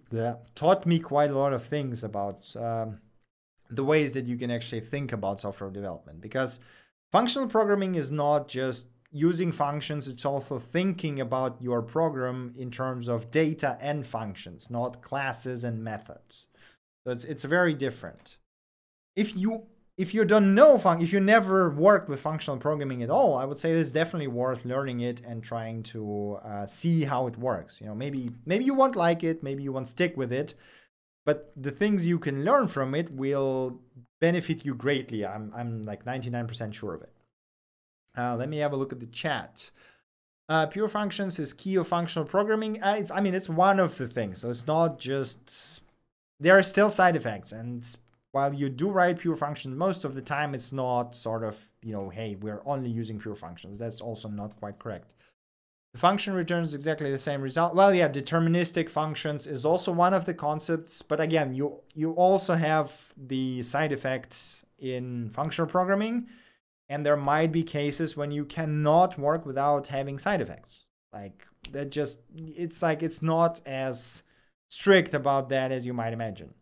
[0.55, 2.99] taught me quite a lot of things about um,
[3.69, 6.59] the ways that you can actually think about software development because
[7.13, 13.07] functional programming is not just using functions it's also thinking about your program in terms
[13.07, 16.47] of data and functions not classes and methods.
[17.03, 18.37] So it's it's very different.
[19.15, 23.09] If you if you don't know fun if you never worked with functional programming at
[23.09, 27.27] all i would say it's definitely worth learning it and trying to uh, see how
[27.27, 27.79] it works.
[27.79, 30.55] You know maybe maybe you won't like it maybe you won't stick with it
[31.25, 33.79] but the things you can learn from it will
[34.21, 35.25] benefit you greatly.
[35.25, 37.14] I'm, I'm like 99% sure of it
[38.17, 39.71] uh, let me have a look at the chat.
[40.47, 42.81] Uh, pure functions is key of functional programming.
[42.81, 45.81] Uh, i mean it's one of the things so it's not just
[46.39, 47.95] there are still side effects and
[48.31, 51.93] while you do write pure functions most of the time it's not sort of you
[51.93, 53.77] know hey we're only using pure functions.
[53.77, 55.13] That's also not quite correct.
[55.93, 57.73] The function returns exactly the same result.
[57.73, 62.55] Well, yeah, deterministic functions is also one of the concepts, but again, you you also
[62.55, 66.27] have the side effects in functional programming,
[66.89, 70.87] and there might be cases when you cannot work without having side effects.
[71.11, 74.23] Like that just it's like it's not as
[74.67, 76.53] strict about that as you might imagine.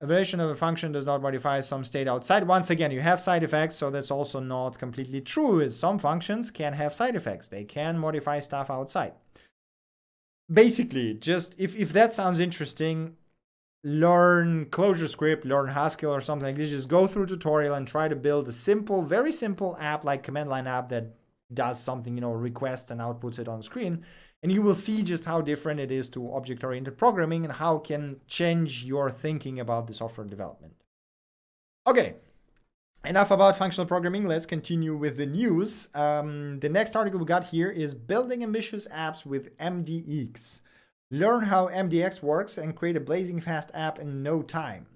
[0.00, 2.46] Evaluation of a function does not modify some state outside.
[2.46, 5.68] Once again, you have side effects, so that's also not completely true.
[5.70, 7.48] Some functions can have side effects.
[7.48, 9.14] They can modify stuff outside.
[10.50, 13.16] Basically, just if, if that sounds interesting,
[13.84, 16.70] learn ClojureScript, learn Haskell or something like this.
[16.70, 20.50] Just go through tutorial and try to build a simple, very simple app like command
[20.50, 21.14] line app that
[21.52, 24.04] does something, you know, requests and outputs it on screen
[24.42, 28.20] and you will see just how different it is to object-oriented programming and how can
[28.28, 30.74] change your thinking about the software development.
[31.86, 32.14] Okay,
[33.04, 34.26] enough about functional programming.
[34.26, 35.88] Let's continue with the news.
[35.94, 40.60] Um, the next article we got here is building ambitious apps with MDX.
[41.10, 44.86] Learn how MDX works and create a blazing fast app in no time.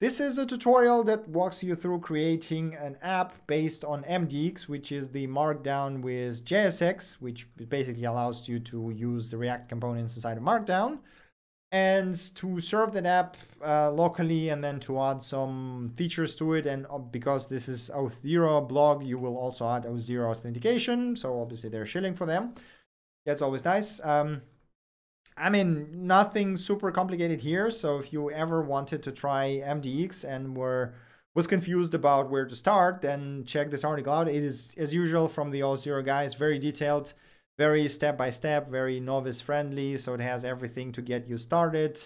[0.00, 4.92] This is a tutorial that walks you through creating an app based on MDX, which
[4.92, 10.36] is the markdown with JSX, which basically allows you to use the React components inside
[10.36, 10.98] of Markdown
[11.72, 16.66] and to serve that app uh, locally and then to add some features to it.
[16.66, 21.16] And uh, because this is Auth0 blog, you will also add Auth0 authentication.
[21.16, 22.54] So obviously they're shilling for them.
[23.24, 24.04] That's always nice.
[24.04, 24.42] Um,
[25.36, 27.70] I mean, nothing super complicated here.
[27.70, 30.94] So if you ever wanted to try MDX and were
[31.34, 34.28] was confused about where to start, then check this article out.
[34.28, 37.12] It is, as usual, from the Auth0 guys, very detailed,
[37.58, 39.96] very step by step, very novice friendly.
[39.96, 42.00] So it has everything to get you started.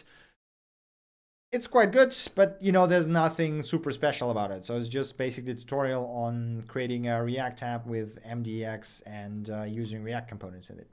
[1.52, 4.64] It's quite good, but you know, there's nothing super special about it.
[4.64, 9.62] So it's just basically a tutorial on creating a React app with MDX and uh,
[9.64, 10.88] using React components in it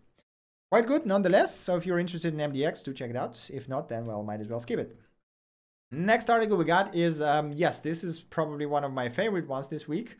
[0.72, 1.56] quite good nonetheless.
[1.56, 3.50] So if you're interested in MDX, do check it out.
[3.54, 4.98] If not, then well, might as well skip it.
[5.92, 9.68] Next article we got is um, yes, this is probably one of my favorite ones
[9.68, 10.18] this week.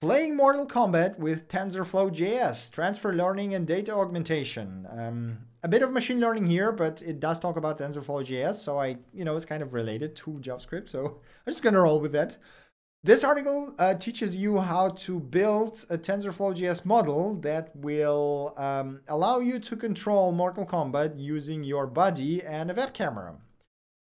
[0.00, 4.86] Playing Mortal Kombat with TensorFlow JS, transfer learning and data augmentation.
[4.96, 8.78] Um, a bit of machine learning here, but it does talk about TensorFlow JS, so
[8.78, 12.12] I, you know, it's kind of related to JavaScript, so I'm just gonna roll with
[12.12, 12.36] that.
[13.04, 19.38] This article uh, teaches you how to build a TensorFlow.js model that will um, allow
[19.38, 23.36] you to control Mortal Kombat using your body and a web camera.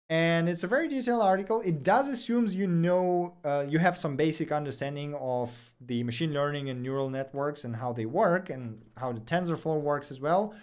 [0.09, 1.61] And it's a very detailed article.
[1.61, 6.69] It does assumes you know uh, you have some basic understanding of the machine learning
[6.71, 10.55] and neural networks and how they work and how the TensorFlow works as well.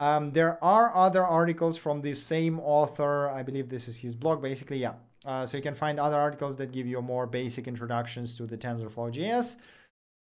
[0.00, 3.30] Um, there are other articles from the same author.
[3.30, 4.78] I believe this is his blog, basically.
[4.78, 4.94] Yeah,
[5.24, 8.56] uh, so you can find other articles that give you more basic introductions to the
[8.56, 9.56] TensorFlow JS.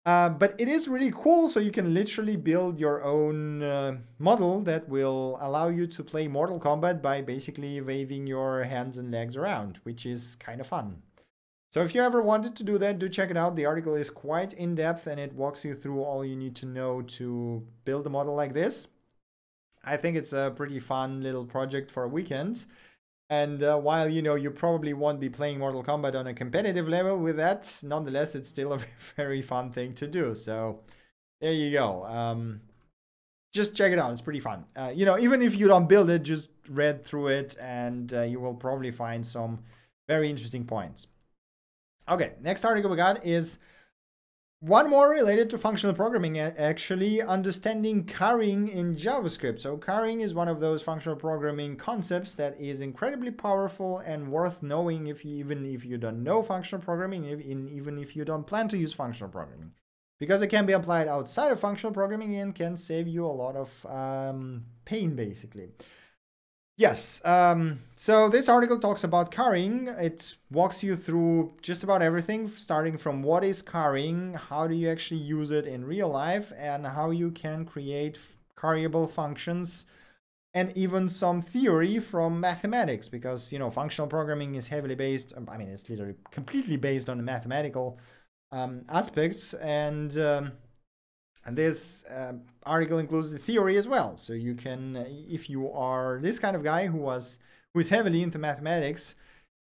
[0.07, 4.63] Uh, but it is really cool, so you can literally build your own uh, model
[4.63, 9.37] that will allow you to play Mortal Kombat by basically waving your hands and legs
[9.37, 11.03] around, which is kind of fun.
[11.71, 13.55] So if you ever wanted to do that, do check it out.
[13.55, 17.03] The article is quite in-depth and it walks you through all you need to know
[17.03, 18.89] to build a model like this.
[19.85, 22.67] I think it's a pretty fun little project for a weekend.
[23.31, 26.89] And uh, while you know you probably won't be playing Mortal Kombat on a competitive
[26.89, 28.81] level with that, nonetheless, it's still a
[29.17, 30.35] very fun thing to do.
[30.35, 30.81] So
[31.41, 32.05] there you go.
[32.05, 32.61] Um,
[33.53, 34.65] just check it out; it's pretty fun.
[34.77, 38.23] Uh, you know, even if you don't build it, just read through it, and uh,
[38.23, 39.61] you will probably find some
[40.09, 41.07] very interesting points.
[42.09, 43.59] Okay, next article we got is
[44.61, 49.59] one more related to functional programming, actually, understanding currying in JavaScript.
[49.61, 54.63] So currying is one of those functional programming concepts that is incredibly powerful and worth
[54.63, 58.69] knowing if you, even if you don't know functional programming, even if you don't plan
[58.69, 59.73] to use functional programming.
[60.19, 63.57] Because it can be applied outside of functional programming and can save you a lot
[63.57, 65.71] of um, pain, basically.
[66.81, 67.21] Yes.
[67.27, 69.89] Um, so this article talks about currying.
[69.89, 74.89] It walks you through just about everything, starting from what is currying, how do you
[74.89, 78.19] actually use it in real life, and how you can create
[78.57, 79.85] curryable functions,
[80.55, 85.35] and even some theory from mathematics, because you know functional programming is heavily based.
[85.37, 87.99] I mean, it's literally completely based on the mathematical
[88.53, 90.53] um, aspects, and um,
[91.45, 94.19] and this uh, article includes the theory as well.
[94.19, 97.39] So you can, uh, if you are this kind of guy who was
[97.73, 99.15] who is heavily into mathematics,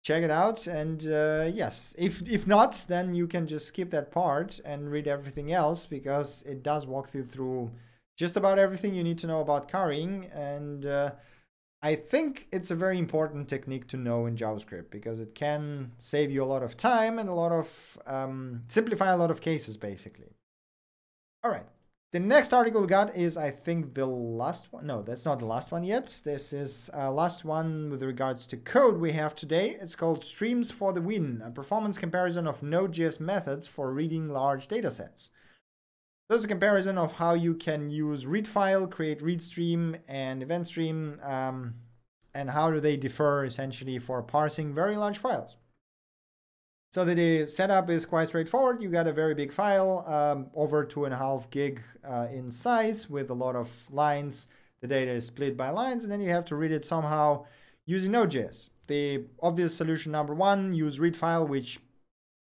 [0.05, 0.67] check it out.
[0.67, 5.07] And uh, yes, if if not, then you can just skip that part and read
[5.07, 7.71] everything else because it does walk you through
[8.17, 10.27] just about everything you need to know about currying.
[10.27, 11.13] And uh,
[11.83, 16.31] I think it's a very important technique to know in JavaScript because it can save
[16.31, 19.77] you a lot of time and a lot of um, simplify a lot of cases
[19.77, 20.35] basically.
[21.43, 21.65] All right.
[22.13, 24.87] the next article we got is, I think, the last one.
[24.87, 26.21] No, that's not the last one yet.
[26.25, 29.77] This is uh, last one with regards to code we have today.
[29.81, 34.69] It's called Streams for the Win, a performance comparison of Node.js methods for reading large
[34.69, 35.31] datasets.
[36.29, 40.67] There's a comparison of how you can use read file, create read stream, and event
[40.67, 41.75] stream, um,
[42.35, 45.57] and how do they differ essentially for parsing very large files.
[46.93, 48.83] So the setup is quite straightforward.
[48.83, 52.51] You got a very big file, um, over two and a half gig uh, in
[52.51, 54.49] size with a lot of lines.
[54.81, 57.47] The data is split by lines, and then you have to read it somehow
[57.87, 58.71] using Node.js.
[58.89, 61.79] The obvious solution number one, use read file, which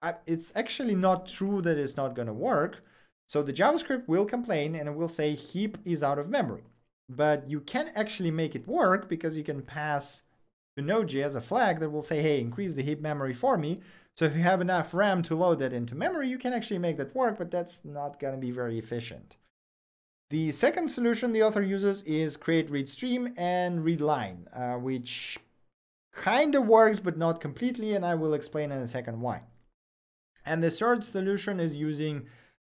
[0.01, 2.81] uh, it's actually not true that it's not going to work.
[3.27, 6.63] So the JavaScript will complain and it will say heap is out of memory.
[7.09, 10.23] But you can actually make it work because you can pass
[10.77, 13.81] to Node.js a flag that will say, hey, increase the heap memory for me.
[14.17, 16.97] So if you have enough RAM to load that into memory, you can actually make
[16.97, 19.37] that work, but that's not going to be very efficient.
[20.31, 25.37] The second solution the author uses is create read stream and read line, uh, which
[26.13, 29.43] kind of works, but not completely, and I will explain in a second why.
[30.45, 32.25] And the third solution is using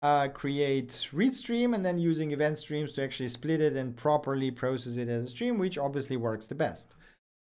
[0.03, 4.51] uh, create read stream and then using event streams to actually split it and properly
[4.51, 6.93] process it as a stream, which obviously works the best.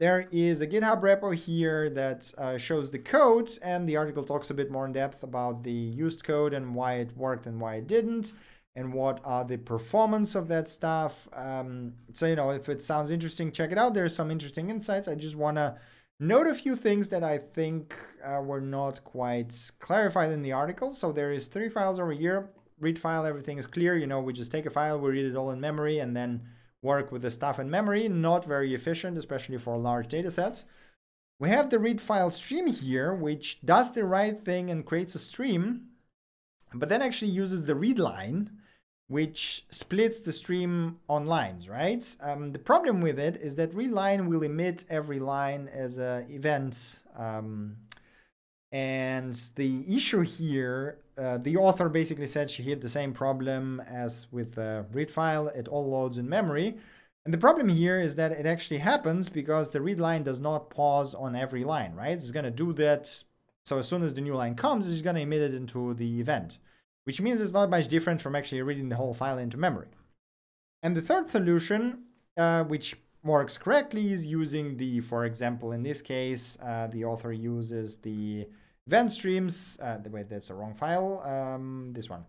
[0.00, 4.48] There is a GitHub repo here that uh, shows the code, and the article talks
[4.48, 7.76] a bit more in depth about the used code and why it worked and why
[7.76, 8.30] it didn't,
[8.76, 11.26] and what are the performance of that stuff.
[11.32, 13.92] Um, so, you know, if it sounds interesting, check it out.
[13.92, 15.08] There's some interesting insights.
[15.08, 15.76] I just want to
[16.20, 20.92] note a few things that I think uh, were not quite clarified in the article.
[20.92, 22.50] So, there is three files over here.
[22.78, 23.96] Read file, everything is clear.
[23.96, 26.42] You know, we just take a file, we read it all in memory, and then
[26.82, 30.64] work with the stuff in memory, not very efficient, especially for large data sets.
[31.40, 35.18] We have the read file stream here, which does the right thing and creates a
[35.18, 35.88] stream,
[36.74, 38.50] but then actually uses the read line,
[39.06, 42.04] which splits the stream on lines, right?
[42.20, 46.26] Um, the problem with it is that read line will emit every line as an
[46.28, 47.00] event.
[47.16, 47.76] Um,
[48.70, 54.26] and the issue here, uh, the author basically said she hit the same problem as
[54.30, 55.48] with the read file.
[55.48, 56.76] It all loads in memory.
[57.24, 60.70] And the problem here is that it actually happens because the read line does not
[60.70, 62.12] pause on every line, right?
[62.12, 63.24] It's going to do that.
[63.64, 66.20] So as soon as the new line comes, it's going to emit it into the
[66.20, 66.58] event,
[67.04, 69.88] which means it's not much different from actually reading the whole file into memory.
[70.82, 72.04] And the third solution,
[72.36, 72.96] uh, which
[73.28, 78.48] works correctly is using the, for example, in this case, uh, the author uses the
[78.86, 79.78] event streams.
[79.80, 81.20] Uh, wait, that's a wrong file.
[81.20, 82.24] Um, this one.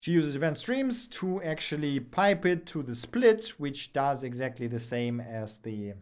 [0.00, 4.78] She uses event streams to actually pipe it to the split, which does exactly the
[4.78, 5.94] same as the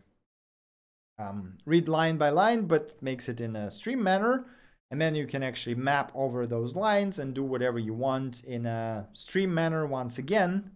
[1.19, 4.47] um, read line by line, but makes it in a stream manner.
[4.91, 8.67] And then you can actually map over those lines and do whatever you want in
[8.67, 10.73] a stream manner once again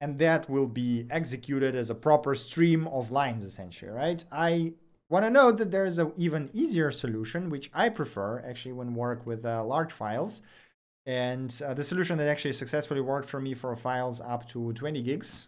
[0.00, 4.24] and that will be executed as a proper stream of lines essentially, right?
[4.30, 4.74] I
[5.08, 8.94] want to note that there is an even easier solution, which I prefer actually when
[8.94, 10.42] work with uh, large files.
[11.06, 15.02] And uh, the solution that actually successfully worked for me for files up to 20
[15.02, 15.46] gigs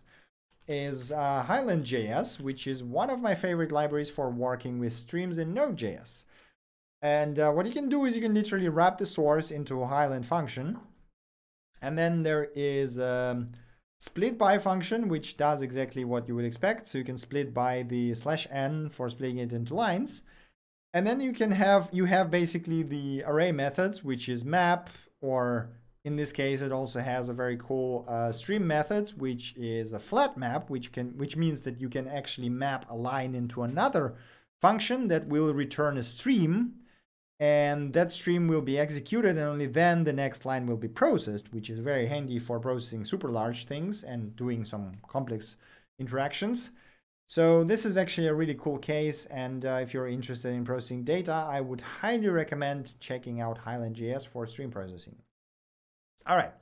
[0.68, 5.54] is uh, Highland.js, which is one of my favorite libraries for working with streams in
[5.54, 6.24] Node.js.
[7.00, 9.86] And uh, what you can do is you can literally wrap the source into a
[9.86, 10.78] Highland function.
[11.80, 13.50] And then there is um,
[13.98, 16.86] split by function, which does exactly what you would expect.
[16.86, 20.22] So you can split by the slash n for splitting it into lines.
[20.94, 24.88] And then you can have, you have basically the array methods, which is map,
[25.20, 25.70] or
[26.04, 29.98] in this case, it also has a very cool uh, stream methods, which is a
[29.98, 34.14] flat map, which can, which means that you can actually map a line into another
[34.60, 36.74] function that will return a stream
[37.40, 41.52] and that stream will be executed and only then the next line will be processed
[41.52, 45.56] which is very handy for processing super large things and doing some complex
[45.98, 46.70] interactions.
[47.26, 51.04] So this is actually a really cool case and uh, if you're interested in processing
[51.04, 55.16] data i would highly recommend checking out highland js for stream processing.
[56.26, 56.52] All right.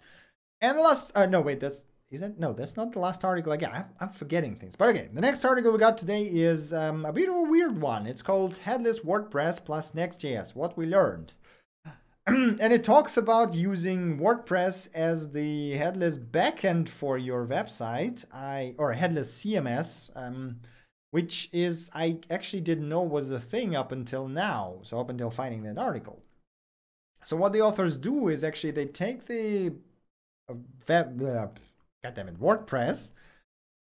[0.60, 3.52] And last uh, no wait that's is that No, that's not the last article.
[3.52, 4.76] Again, I'm, I'm forgetting things.
[4.76, 7.80] But okay, the next article we got today is um, a bit of a weird
[7.80, 8.06] one.
[8.06, 11.32] It's called Headless WordPress plus Next.js, What We Learned.
[12.26, 18.92] and it talks about using WordPress as the headless backend for your website, I or
[18.94, 20.60] headless CMS, um,
[21.12, 24.78] which is I actually didn't know was a thing up until now.
[24.82, 26.20] So up until finding that article.
[27.24, 29.74] So what the authors do is actually they take the
[30.48, 30.54] uh,
[30.88, 31.46] web, uh,
[32.04, 33.12] goddammit, WordPress,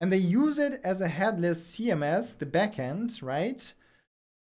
[0.02, 3.74] and they use it as a headless CMS, the backend, right,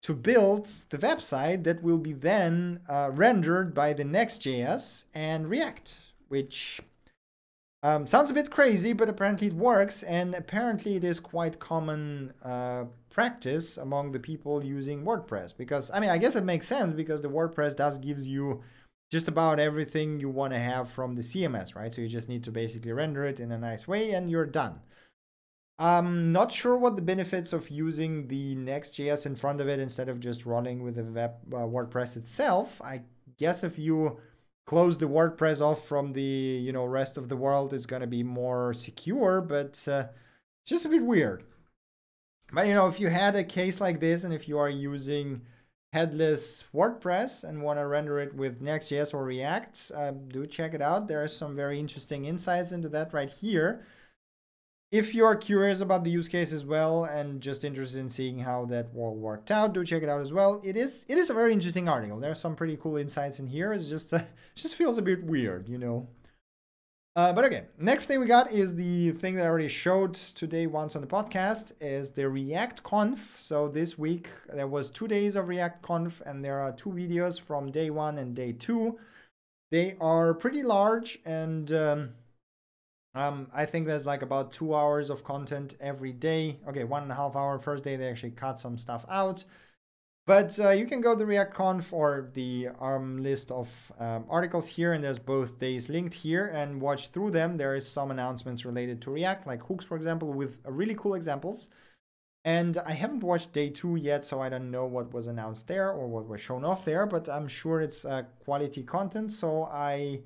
[0.03, 5.95] to build the website that will be then uh, rendered by the Next.js and React,
[6.29, 6.81] which
[7.85, 12.33] Um, sounds a bit crazy, but apparently it works, and apparently it is quite common
[12.45, 15.57] uh, practice among the people using WordPress.
[15.57, 18.63] Because I mean, I guess it makes sense because the WordPress does gives you
[19.13, 21.93] just about everything you want to have from the CMS, right?
[21.93, 24.81] So you just need to basically render it in a nice way, and you're done.
[25.79, 30.09] I'm not sure what the benefits of using the Next.js in front of it instead
[30.09, 32.81] of just running with the web uh, WordPress itself.
[32.81, 33.03] I
[33.37, 34.19] guess if you
[34.65, 38.23] close the WordPress off from the you know rest of the world going to be
[38.23, 40.07] more secure, but uh,
[40.65, 41.45] just a bit weird.
[42.51, 45.43] But you know, if you had a case like this, and if you are using
[45.93, 50.83] headless WordPress and want to render it with Next.js or React, uh, do check it
[50.83, 51.09] out.
[51.09, 53.85] There are some very interesting insights into that right here
[54.93, 58.67] if you're curious about the use case as well and just interested in seeing how
[58.67, 60.61] that all worked out, do check it out as well.
[60.63, 62.21] It is it is a very interesting article.
[62.21, 63.73] There are some pretty cool insights in here.
[63.73, 64.21] It's just uh,
[64.55, 66.07] just feels a bit weird, you know.
[67.15, 70.67] Uh, but okay, next thing we got is the thing that I already showed today
[70.67, 73.35] once on the podcast is the React Conf.
[73.39, 77.39] So this week there was two days of React Conf and there are two videos
[77.39, 78.99] from day one and day two.
[79.71, 82.11] They are pretty large and um,
[83.15, 86.61] um, I think there's like about two hours of content every day.
[86.67, 87.59] Okay, one and a half hour.
[87.59, 89.45] First day they actually cut some stuff out.
[90.25, 93.69] But uh, you can go to React Conf or the ARM list of
[93.99, 97.57] um, articles here, and there's both days linked here, and watch through them.
[97.57, 101.69] There is some announcements related to React, like hooks, for example, with really cool examples.
[102.45, 105.91] And I haven't watched day two yet, so I don't know what was announced there
[105.91, 109.33] or what was shown off there, but I'm sure it's uh, quality content.
[109.33, 110.23] So I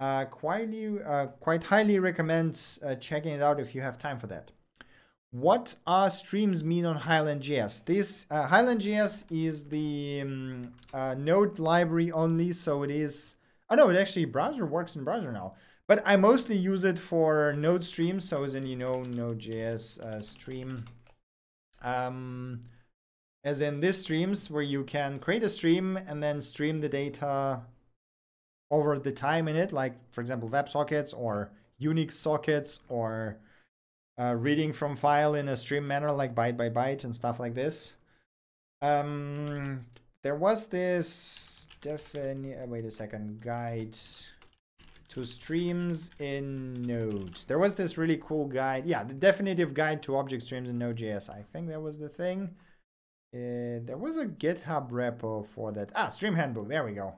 [0.00, 0.68] uh, quite,
[1.06, 4.50] uh, quite highly recommend uh, checking it out if you have time for that.
[5.32, 7.86] What are streams mean on Highland.js?
[7.86, 13.36] This uh, Highland.js is the um, uh, Node library only, so it is.
[13.70, 15.54] Oh no, it actually browser works in browser now.
[15.86, 20.20] But I mostly use it for Node streams, so as in you know Node.js uh,
[20.20, 20.84] stream.
[21.80, 22.60] Um,
[23.42, 27.62] as in this streams where you can create a stream and then stream the data
[28.70, 33.38] over the time in it, like for example, WebSockets or Unix sockets or
[34.18, 37.54] uh, reading from file in a stream manner like byte by byte and stuff like
[37.54, 37.96] this.
[38.80, 39.86] Um,
[40.22, 43.96] there was this definitely, uh, wait a second, guide
[45.08, 47.44] to streams in nodes.
[47.44, 48.86] There was this really cool guide.
[48.86, 51.28] Yeah, the definitive guide to object streams in Node.js.
[51.28, 52.54] I think that was the thing.
[53.34, 55.90] Uh, there was a GitHub repo for that.
[55.94, 56.68] Ah, stream handbook.
[56.68, 57.16] There we go.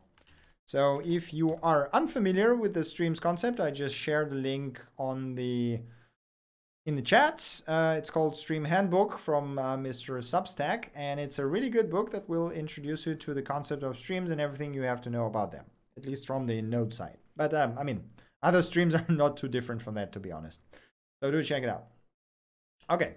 [0.67, 5.35] So if you are unfamiliar with the streams concept, I just shared the link on
[5.35, 5.81] the
[6.87, 7.63] in the chat.
[7.67, 10.19] Uh, it's called Stream Handbook from uh, Mr.
[10.19, 13.99] Substack, and it's a really good book that will introduce you to the concept of
[13.99, 15.65] streams and everything you have to know about them,
[15.97, 17.19] at least from the node side.
[17.37, 18.05] But um, I mean,
[18.43, 20.61] other streams are not too different from that, to be honest.
[21.23, 21.87] So do check it out.
[22.91, 23.15] Okay,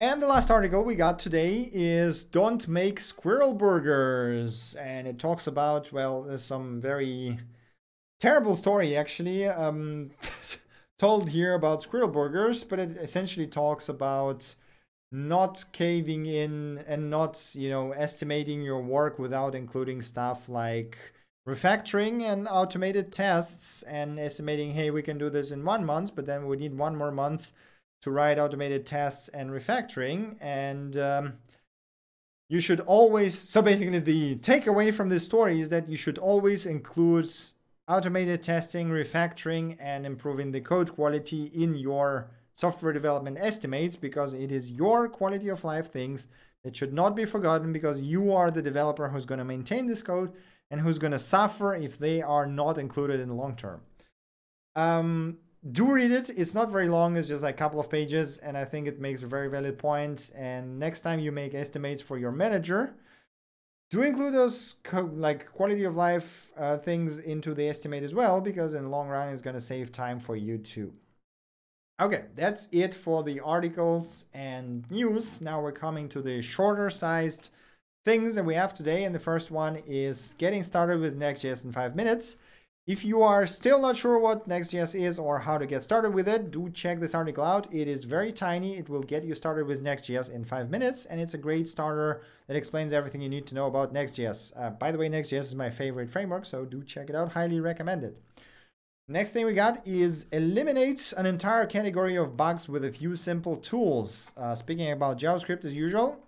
[0.00, 4.76] and the last article we got today is Don't Make Squirrel Burgers.
[4.76, 7.36] And it talks about, well, there's some very
[8.20, 10.12] terrible story actually um,
[10.98, 14.54] told here about squirrel burgers, but it essentially talks about
[15.10, 20.98] not caving in and not, you know, estimating your work without including stuff like
[21.48, 26.26] refactoring and automated tests and estimating, hey, we can do this in one month, but
[26.26, 27.52] then we need one more month
[28.02, 30.36] to write automated tests and refactoring.
[30.40, 31.32] And um,
[32.50, 36.66] you should always, so basically, the takeaway from this story is that you should always
[36.66, 37.32] include
[37.88, 44.50] automated testing, refactoring, and improving the code quality in your software development estimates because it
[44.50, 46.26] is your quality of life things
[46.64, 50.02] that should not be forgotten because you are the developer who's going to maintain this
[50.02, 50.32] code
[50.70, 53.80] and who's going to suffer if they are not included in the long term.
[54.76, 55.38] Um,
[55.72, 56.30] do read it.
[56.36, 57.16] It's not very long.
[57.16, 59.78] It's just like a couple of pages, and I think it makes a very valid
[59.78, 60.30] point.
[60.36, 62.94] And next time you make estimates for your manager,
[63.90, 68.40] do include those co- like quality of life uh, things into the estimate as well,
[68.40, 70.92] because in the long run, it's going to save time for you too.
[72.00, 75.40] Okay, that's it for the articles and news.
[75.40, 77.50] Now we're coming to the shorter sized
[78.04, 79.04] things that we have today.
[79.04, 82.36] And the first one is getting started with Next.js in five minutes.
[82.88, 86.26] If you are still not sure what Next.js is or how to get started with
[86.26, 87.70] it, do check this article out.
[87.70, 88.78] It is very tiny.
[88.78, 92.22] It will get you started with Next.js in five minutes, and it's a great starter
[92.46, 94.54] that explains everything you need to know about Next.js.
[94.56, 97.32] Uh, by the way, Next.js is my favorite framework, so do check it out.
[97.32, 98.22] Highly recommend it.
[99.06, 103.56] Next thing we got is eliminate an entire category of bugs with a few simple
[103.56, 104.32] tools.
[104.34, 106.24] Uh, speaking about JavaScript as usual,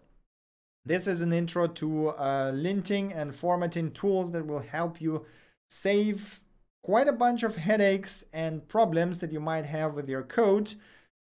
[0.84, 5.24] this is an intro to uh, linting and formatting tools that will help you
[5.70, 6.40] save
[6.82, 10.74] quite a bunch of headaches and problems that you might have with your code.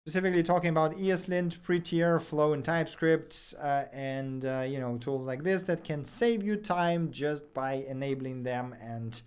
[0.06, 5.44] Specifically talking about ESLint, Prettier, Flow, and TypeScript, uh, and uh, you know tools like
[5.44, 9.22] this that can save you time just by enabling them and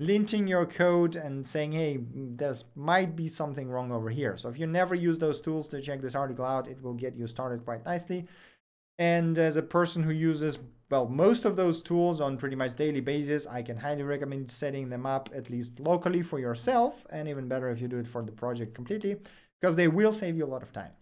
[0.00, 4.36] linting your code and saying, hey, there might be something wrong over here.
[4.36, 7.16] So if you never use those tools to check this article out, it will get
[7.16, 8.26] you started quite nicely.
[8.98, 10.58] And as a person who uses
[10.90, 14.88] well most of those tools on pretty much daily basis, I can highly recommend setting
[14.88, 18.22] them up at least locally for yourself, and even better if you do it for
[18.22, 19.16] the project completely,
[19.60, 20.92] because they will save you a lot of time.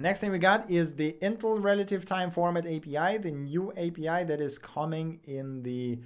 [0.00, 4.40] Next thing we got is the Intl Relative Time Format API, the new API that
[4.40, 5.98] is coming in the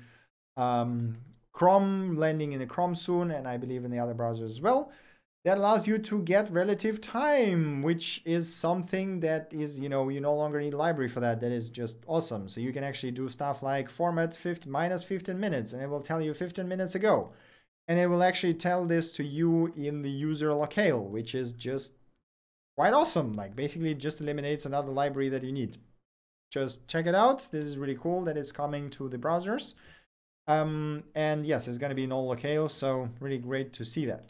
[0.57, 1.19] um,
[1.53, 4.91] Chrome, landing in the Chrome soon, and I believe in the other browsers as well.
[5.45, 10.21] That allows you to get relative time, which is something that is, you know, you
[10.21, 11.41] no longer need library for that.
[11.41, 12.49] That is just awesome.
[12.49, 16.01] So you can actually do stuff like format 50, minus 15 minutes, and it will
[16.01, 17.33] tell you 15 minutes ago.
[17.89, 21.95] And it will actually tell this to you in the user locale, which is just
[22.77, 23.35] quite awesome.
[23.35, 25.79] Like basically it just eliminates another library that you need.
[26.53, 27.49] Just check it out.
[27.51, 29.75] This is really cool that it's coming to the browsers.
[30.47, 34.07] Um, and yes, it's going to be in all locales, so really great to see
[34.07, 34.25] that.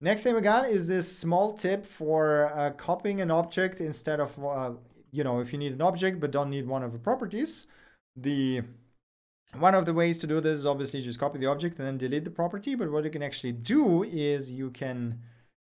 [0.00, 4.44] Next thing we got is this small tip for uh, copying an object instead of,
[4.44, 4.72] uh,
[5.10, 7.66] you know, if you need an object but don't need one of the properties.
[8.14, 8.62] The
[9.54, 11.98] one of the ways to do this is obviously just copy the object and then
[11.98, 12.74] delete the property.
[12.74, 15.20] But what you can actually do is you can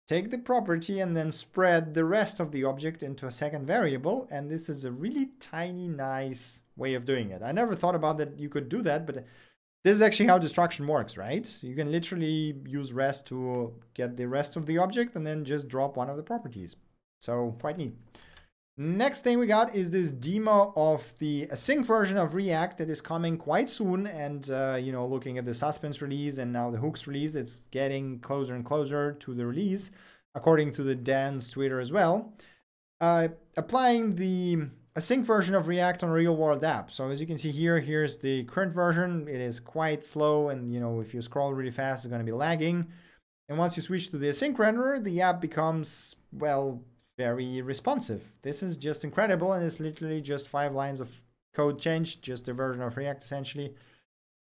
[0.08, 4.28] take the property and then spread the rest of the object into a second variable.
[4.30, 7.42] And this is a really tiny, nice way of doing it.
[7.42, 9.24] I never thought about that you could do that, but
[9.84, 11.48] this is actually how destruction works, right?
[11.62, 15.68] You can literally use rest to get the rest of the object and then just
[15.68, 16.76] drop one of the properties.
[17.20, 17.94] So quite neat.
[18.78, 23.02] Next thing we got is this demo of the async version of React that is
[23.02, 24.06] coming quite soon.
[24.06, 27.60] And, uh, you know, looking at the suspense release and now the hooks release, it's
[27.70, 29.90] getting closer and closer to the release,
[30.34, 32.32] according to the Dan's Twitter as well.
[33.00, 36.90] Uh, applying the async version of React on a real world app.
[36.90, 39.26] So as you can see here, here's the current version.
[39.28, 42.26] It is quite slow and you know if you scroll really fast, it's going to
[42.26, 42.88] be lagging.
[43.48, 46.82] And once you switch to the async renderer, the app becomes, well,
[47.18, 48.32] very responsive.
[48.42, 51.22] This is just incredible and it's literally just five lines of
[51.54, 53.74] code changed, just a version of React essentially.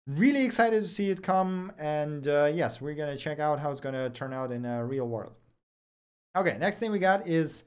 [0.07, 3.71] Really excited to see it come and uh, yes, we're going to check out how
[3.71, 5.33] it's going to turn out in a real world.
[6.37, 7.63] Okay, next thing we got is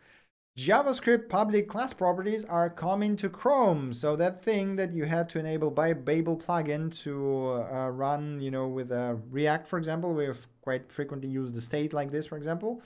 [0.59, 3.93] JavaScript public class properties are coming to Chrome.
[3.93, 8.51] So that thing that you had to enable by Babel plugin to uh, run, you
[8.51, 12.37] know, with uh, React, for example, we've quite frequently used the state like this, for
[12.37, 12.83] example.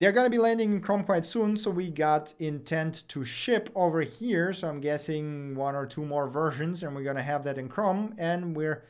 [0.00, 3.70] They're going to be landing in Chrome quite soon, so we got intent to ship
[3.76, 4.52] over here.
[4.52, 7.68] So I'm guessing one or two more versions, and we're going to have that in
[7.68, 8.16] Chrome.
[8.18, 8.82] And we're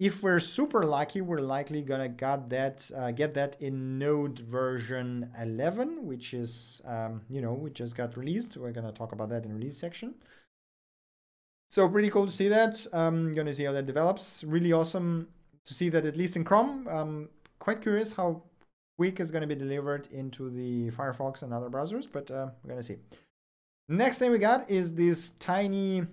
[0.00, 5.30] if we're super lucky, we're likely gonna get that uh, get that in Node version
[5.40, 8.56] 11, which is um, you know we just got released.
[8.56, 10.14] We're gonna talk about that in release section.
[11.70, 12.86] So pretty cool to see that.
[12.92, 14.42] I'm um, gonna see how that develops.
[14.44, 15.28] Really awesome
[15.64, 16.88] to see that at least in Chrome.
[16.88, 17.28] Um,
[17.58, 18.42] quite curious how
[18.96, 22.82] quick is to be delivered into the Firefox and other browsers, but uh, we're gonna
[22.82, 22.96] see.
[23.88, 26.06] Next thing we got is this tiny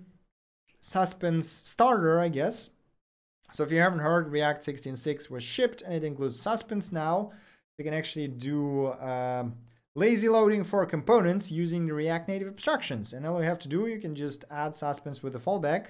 [0.80, 2.70] suspense starter, I guess.
[3.52, 7.32] So if you haven't heard, React 16.6 was shipped and it includes suspense now.
[7.78, 9.54] You can actually do um,
[9.94, 13.12] lazy loading for components using the React Native abstractions.
[13.12, 15.88] And all you have to do, you can just add suspense with a fallback,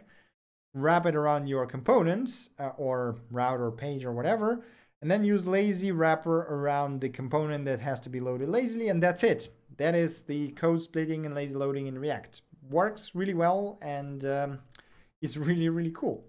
[0.75, 4.65] wrap it around your components uh, or route or page or whatever,
[5.01, 8.89] and then use lazy wrapper around the component that has to be loaded lazily.
[8.89, 9.55] And that's it.
[9.77, 12.43] That is the code splitting and lazy loading in React.
[12.71, 14.59] Works really well and um,
[15.21, 16.25] it's really, really cool.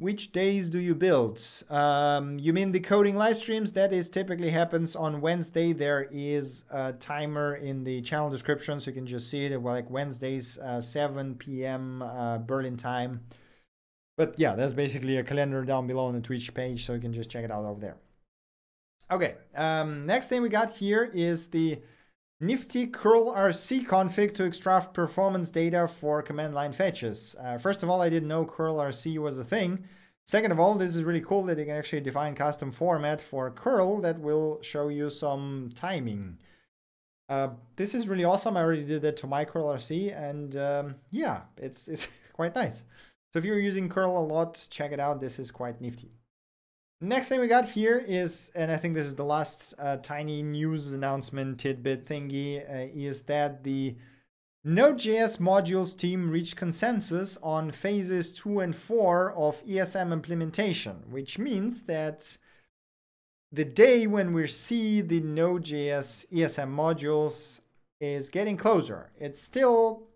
[0.00, 1.42] Which days do you build?
[1.68, 3.72] Um, you mean the coding live streams?
[3.72, 5.72] That is typically happens on Wednesday.
[5.72, 9.90] There is a timer in the channel description, so you can just see it like
[9.90, 12.02] Wednesdays, uh, 7 p.m.
[12.02, 13.22] Uh, Berlin time.
[14.16, 17.12] But yeah, there's basically a calendar down below on the Twitch page, so you can
[17.12, 17.96] just check it out over there.
[19.10, 21.80] Okay, um, next thing we got here is the
[22.40, 27.34] nifty curl rc config to extract performance data for command line fetches.
[27.40, 29.84] Uh, first of all, I didn't know curl rc was a thing.
[30.24, 33.50] Second of all, this is really cool that you can actually define custom format for
[33.50, 36.38] curl that will show you some timing.
[37.28, 38.56] Uh, this is really awesome.
[38.56, 42.84] I already did that to my curl rc and um, yeah, it's, it's quite nice.
[43.32, 45.20] So if you're using curl a lot, check it out.
[45.20, 46.17] This is quite nifty.
[47.00, 50.42] Next thing we got here is, and I think this is the last uh, tiny
[50.42, 53.94] news announcement tidbit thingy, uh, is that the
[54.64, 61.84] Node.js modules team reached consensus on phases 2 and 4 of ESM implementation, which means
[61.84, 62.36] that
[63.52, 67.60] the day when we see the Node.js ESM modules
[68.00, 69.12] is getting closer.
[69.20, 70.08] It's still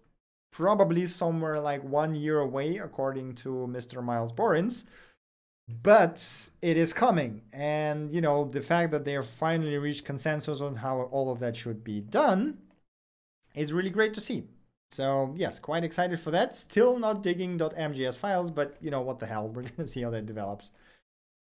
[0.50, 4.02] probably somewhere like one year away, according to Mr.
[4.02, 4.84] Myles Borins,
[5.68, 7.42] but it is coming.
[7.52, 11.40] And, you know, the fact that they have finally reached consensus on how all of
[11.40, 12.58] that should be done
[13.54, 14.44] is really great to see.
[14.90, 16.54] So, yes, quite excited for that.
[16.54, 20.02] Still not digging .mjs files, but, you know, what the hell, we're going to see
[20.02, 20.70] how that develops.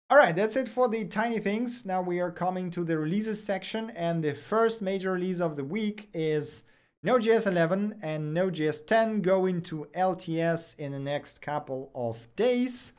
[0.10, 1.86] All right, that's it for the tiny things.
[1.86, 5.64] Now we are coming to the releases section, and the first major release of the
[5.64, 6.64] week is
[7.04, 12.94] Node.js 11 and Node.js 10 go into LTS in the next couple of days.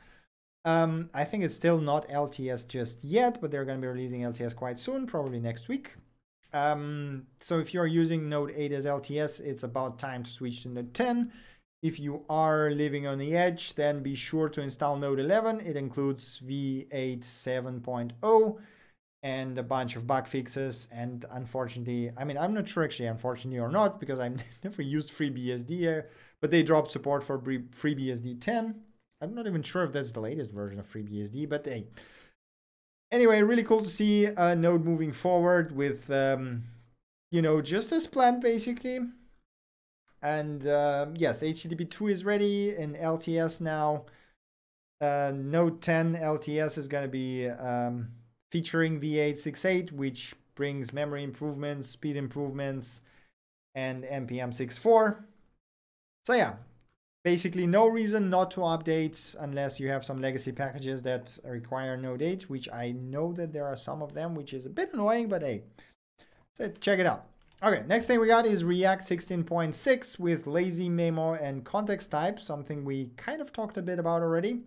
[0.65, 4.21] Um, I think it's still not LTS just yet, but they're going to be releasing
[4.21, 5.95] LTS quite soon, probably next week.
[6.53, 10.69] Um, so if you're using Node 8 as LTS, it's about time to switch to
[10.69, 11.31] Node 10.
[11.81, 15.59] If you are living on the edge, then be sure to install Node 11.
[15.61, 18.57] It includes V8 7.0
[19.21, 20.87] and a bunch of bug fixes.
[20.93, 25.11] And unfortunately, I mean, I'm not sure actually, unfortunately or not, because I've never used
[25.11, 26.03] FreeBSD,
[26.39, 28.75] but they dropped support for FreeBSD 10.
[29.23, 31.87] I'm not even sure if that's the latest version of FreeBSD, but hey.
[33.09, 36.63] Anyway, really cool to see a Node moving forward with, um,
[37.31, 38.99] you know, just as planned basically.
[40.21, 44.05] And uh, yes, HTTP 2 is ready in LTS now.
[44.99, 48.09] Uh, Node 10 LTS is going to be um,
[48.51, 53.03] featuring V8 6.8, which brings memory improvements, speed improvements,
[53.73, 55.23] and NPM 6.4.
[56.25, 56.55] So yeah,
[57.23, 62.17] basically no reason not to update unless you have some legacy packages that require no
[62.19, 65.29] 8, which I know that there are some of them, which is a bit annoying,
[65.29, 65.63] but hey,
[66.55, 67.25] so check it out.
[67.63, 72.83] Okay, next thing we got is React 16.6 with lazy memo and context type, something
[72.83, 74.63] we kind of talked a bit about already.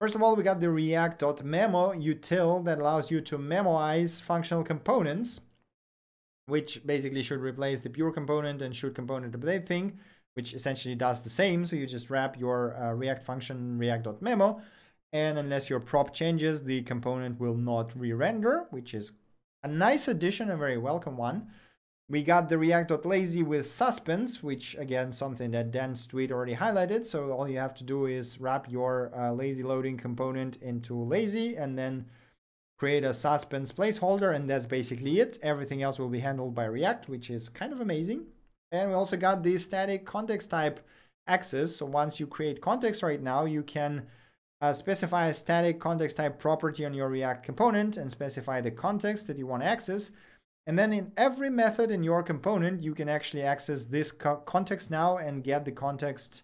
[0.00, 5.40] First of all, we got the react.memo util that allows you to memoize functional components,
[6.46, 9.98] which basically should replace the pure component and should component update thing,
[10.36, 11.64] which essentially does the same.
[11.64, 14.60] So you just wrap your uh, React function react.memo,
[15.12, 19.12] and unless your prop changes, the component will not re-render, which is
[19.62, 21.48] a nice addition, a very welcome one.
[22.08, 27.04] We got the React.lazy with suspense, which again, something that Dan's tweet already highlighted.
[27.04, 31.56] So all you have to do is wrap your uh, lazy loading component into lazy
[31.56, 32.06] and then
[32.78, 34.32] create a suspense placeholder.
[34.32, 35.38] And that's basically it.
[35.42, 38.26] Everything else will be handled by React, which is kind of amazing.
[38.72, 40.80] And we also got the static context type
[41.26, 41.76] access.
[41.76, 44.06] So once you create context right now, you can
[44.60, 49.26] uh, specify a static context type property on your React component and specify the context
[49.26, 50.12] that you want to access.
[50.66, 54.90] And then in every method in your component, you can actually access this co context
[54.90, 56.42] now and get the context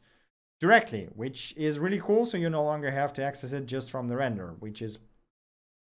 [0.61, 2.25] directly, which is really cool.
[2.25, 4.99] So you no longer have to access it just from the render, which is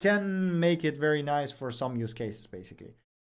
[0.00, 2.94] can make it very nice for some use cases, basically.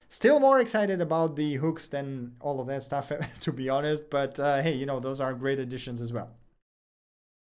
[0.10, 4.10] Still more excited about the hooks than all of that stuff, to be honest.
[4.10, 6.32] But uh, hey, you know, those are great additions as well.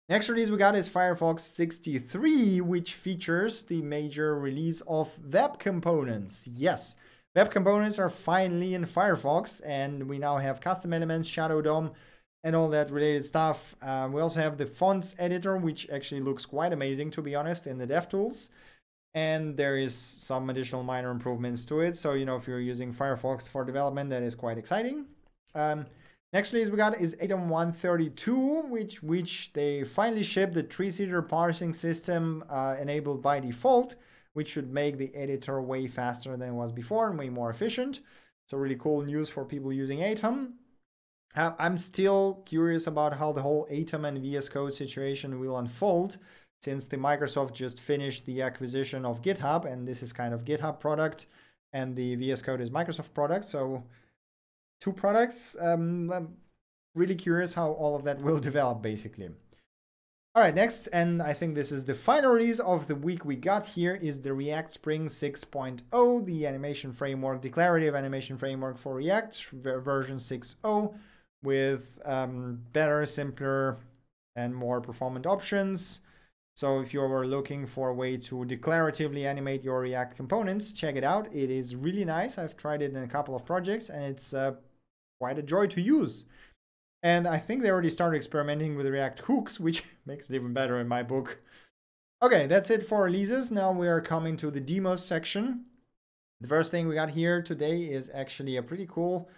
[0.08, 6.48] Next release we got is Firefox 63, which features the major release of web components.
[6.52, 6.96] Yes,
[7.36, 11.92] Web components are finally in Firefox, and we now have custom elements, Shadow DOM,
[12.44, 13.76] and all that related stuff.
[13.84, 17.68] Uh, we also have the fonts editor, which actually looks quite amazing, to be honest,
[17.68, 18.50] in the DevTools.
[19.14, 21.96] And there is some additional minor improvements to it.
[21.96, 25.06] So, you know, if you're using Firefox for development, that is quite exciting.
[25.56, 25.88] Um,
[26.32, 31.74] next release we got is ATOM 132, which which they finally shipped the tree-sitter parsing
[31.74, 33.96] system uh, enabled by default
[34.34, 38.00] which should make the editor way faster than it was before and way more efficient.
[38.48, 40.54] So really cool news for people using Atom.
[41.36, 46.18] Uh, I'm still curious about how the whole Atom and VS Code situation will unfold
[46.62, 50.80] since the Microsoft just finished the acquisition of GitHub and this is kind of GitHub
[50.80, 51.26] product
[51.74, 53.46] and the VS Code is Microsoft product.
[53.46, 53.84] So
[54.82, 55.56] two products.
[55.60, 56.38] Um, I'm
[56.96, 59.30] really curious how all of that will develop basically.
[60.36, 63.36] All right, next, and I think this is the final release of the week we
[63.36, 69.48] got here, is the React Spring 6.0, the animation framework, declarative animation framework for React,
[69.52, 70.94] version 6.0,
[71.44, 73.78] with um, better, simpler,
[74.36, 76.02] and more performant options.
[76.60, 80.98] So if you were looking for a way to declaratively animate your React components, check
[80.98, 81.34] it out.
[81.34, 82.38] It is really nice.
[82.38, 84.56] I've tried it in a couple of projects, and it's uh,
[85.22, 86.26] quite a joy to use.
[87.02, 90.78] And I think they already started experimenting with React hooks, which makes it even better
[90.78, 91.40] in my book.
[92.22, 93.52] Okay, that's it for releases.
[93.52, 95.64] Now we are coming to the demos section.
[96.42, 99.30] The first thing we got here today is actually a pretty cool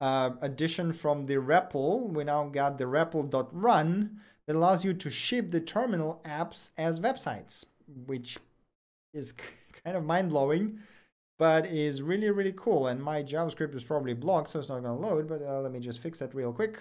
[0.00, 2.12] uh, addition from the REPL.
[2.12, 7.66] We now got the REPL.run that allows you to ship the terminal apps as websites,
[8.06, 8.38] which
[9.12, 9.34] is
[9.84, 10.78] kind of mind blowing,
[11.38, 12.86] but is really, really cool.
[12.86, 15.70] And my JavaScript is probably blocked, so it's not going to load, but uh, let
[15.70, 16.80] me just fix that real quick.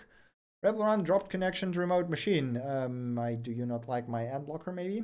[0.65, 2.59] REPL run dropped connection to remote machine.
[2.65, 5.03] Um, I do you not like my ad blocker maybe?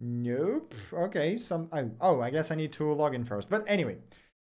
[0.00, 0.74] Nope.
[0.92, 3.48] Okay, some oh, I guess I need to log in first.
[3.48, 3.98] But anyway,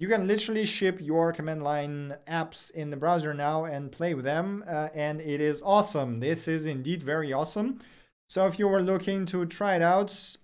[0.00, 4.24] you can literally ship your command line apps in the browser now and play with
[4.24, 6.20] them uh, and it is awesome.
[6.20, 7.80] This is indeed very awesome.
[8.26, 10.36] So if you were looking to try it out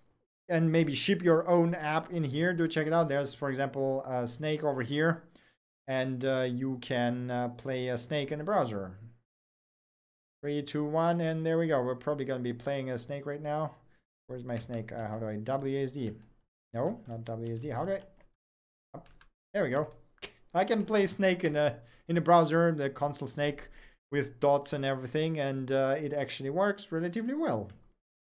[0.50, 3.08] and maybe ship your own app in here do check it out.
[3.08, 5.22] There's for example a snake over here
[5.88, 8.98] and uh, you can uh, play a snake in the browser.
[10.42, 11.82] Three two one and there we go.
[11.82, 13.72] We're probably going to be playing a snake right now.
[14.26, 14.92] Where's my snake?
[14.92, 16.14] Uh, how do i WASD
[16.74, 18.00] no not WASD how do i
[19.56, 19.88] there we go.
[20.52, 21.78] I can play Snake in a
[22.08, 23.62] in a browser, the console Snake
[24.12, 27.70] with dots and everything, and uh, it actually works relatively well,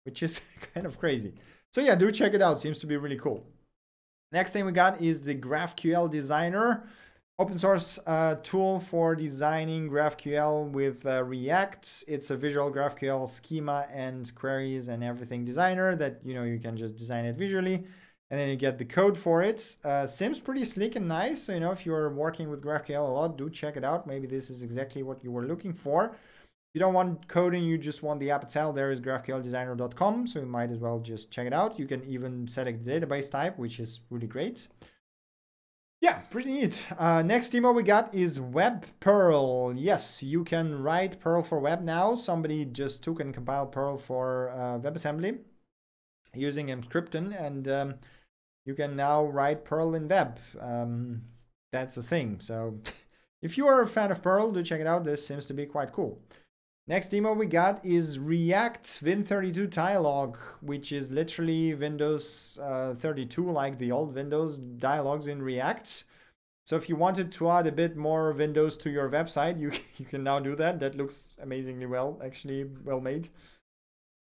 [0.06, 0.40] which is
[0.74, 1.34] kind of crazy.
[1.74, 2.58] So yeah, do check it out.
[2.58, 3.46] Seems to be really cool.
[4.32, 6.88] Next thing we got is the GraphQL Designer,
[7.38, 12.06] open source uh, tool for designing GraphQL with uh, React.
[12.08, 16.78] It's a visual GraphQL schema and queries and everything designer that you know you can
[16.78, 17.84] just design it visually
[18.32, 19.76] and then you get the code for it.
[19.84, 21.44] Uh, seems pretty slick and nice.
[21.44, 24.06] So, you know, if you're working with GraphQL a lot, do check it out.
[24.06, 26.06] Maybe this is exactly what you were looking for.
[26.06, 30.28] If you don't want coding, you just want the app itself, there is graphqldesigner.com.
[30.28, 31.80] So you might as well just check it out.
[31.80, 34.68] You can even select the database type, which is really great.
[36.02, 36.86] Yeah, pretty neat.
[36.98, 39.74] Uh, next demo we got is Web Perl.
[39.76, 42.16] Yes, you can write Perl for web now.
[42.16, 45.40] Somebody just took and compiled Perl for uh, WebAssembly
[46.34, 47.96] using Emscripten and um,
[48.70, 50.38] you can now write Perl in web.
[50.62, 51.24] Um,
[51.72, 52.40] that's the thing.
[52.40, 52.78] So
[53.42, 55.06] if you are a fan of Perl, do check it out.
[55.06, 56.22] This seems to be quite cool.
[56.88, 63.80] Next demo we got is React Win32 dialog, which is literally Windows uh, 32, like
[63.80, 66.04] the old Windows dialogues in React.
[66.68, 70.06] So if you wanted to add a bit more Windows to your website, you, you
[70.06, 70.80] can now do that.
[70.80, 73.30] That looks amazingly well, actually well made.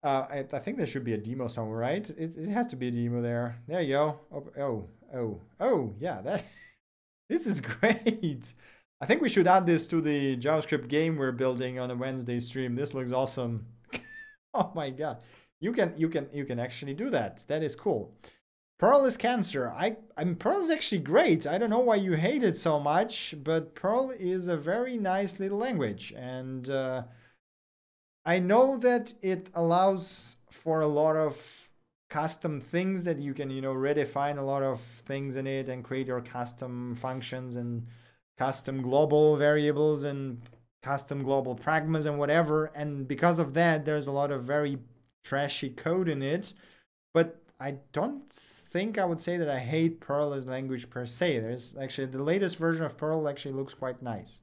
[0.04, 2.08] Uh, I, I, think there should be a demo somewhere, right?
[2.10, 3.58] It, it has to be a demo there.
[3.68, 4.20] There you go.
[4.34, 6.22] Oh, oh, oh, oh yeah.
[6.22, 6.44] That
[7.30, 8.54] this is great.
[9.00, 12.40] I think we should add this to the JavaScript game we're building on a Wednesday
[12.42, 12.76] stream.
[12.76, 13.66] This looks awesome.
[14.54, 15.24] oh my god,
[15.62, 17.46] you can you can you can actually do that.
[17.48, 18.14] That is cool.
[18.80, 19.70] Perl is cancer.
[19.70, 21.48] I I mean Perl is actually great.
[21.48, 25.40] I don't know why you hate it so much, but Perl is a very nice
[25.40, 26.70] little language and.
[26.70, 27.04] Uh,
[28.26, 31.70] I know that it allows for a lot of
[32.10, 35.84] custom things that you can, you know, redefine a lot of things in it and
[35.84, 37.88] create your custom functions and
[38.38, 40.42] custom global variables and
[40.84, 42.66] custom global pragmas and whatever.
[42.76, 44.78] And because of that, there's a lot of very
[45.24, 46.54] trashy code in it.
[47.14, 51.40] But I don't think I would say that I hate Perl as language per se.
[51.40, 54.42] There's actually the latest version of Perl actually looks quite nice.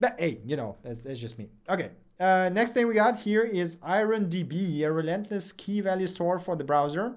[0.00, 1.48] But hey, you know, that's, that's just me.
[1.68, 1.90] Okay,
[2.20, 6.64] uh, next thing we got here is IronDB, a relentless key value store for the
[6.64, 7.14] browser.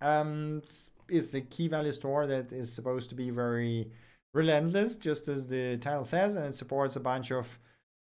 [0.00, 0.62] Um,
[1.08, 3.90] it's a key value store that is supposed to be very
[4.34, 7.58] relentless, just as the title says, and it supports a bunch of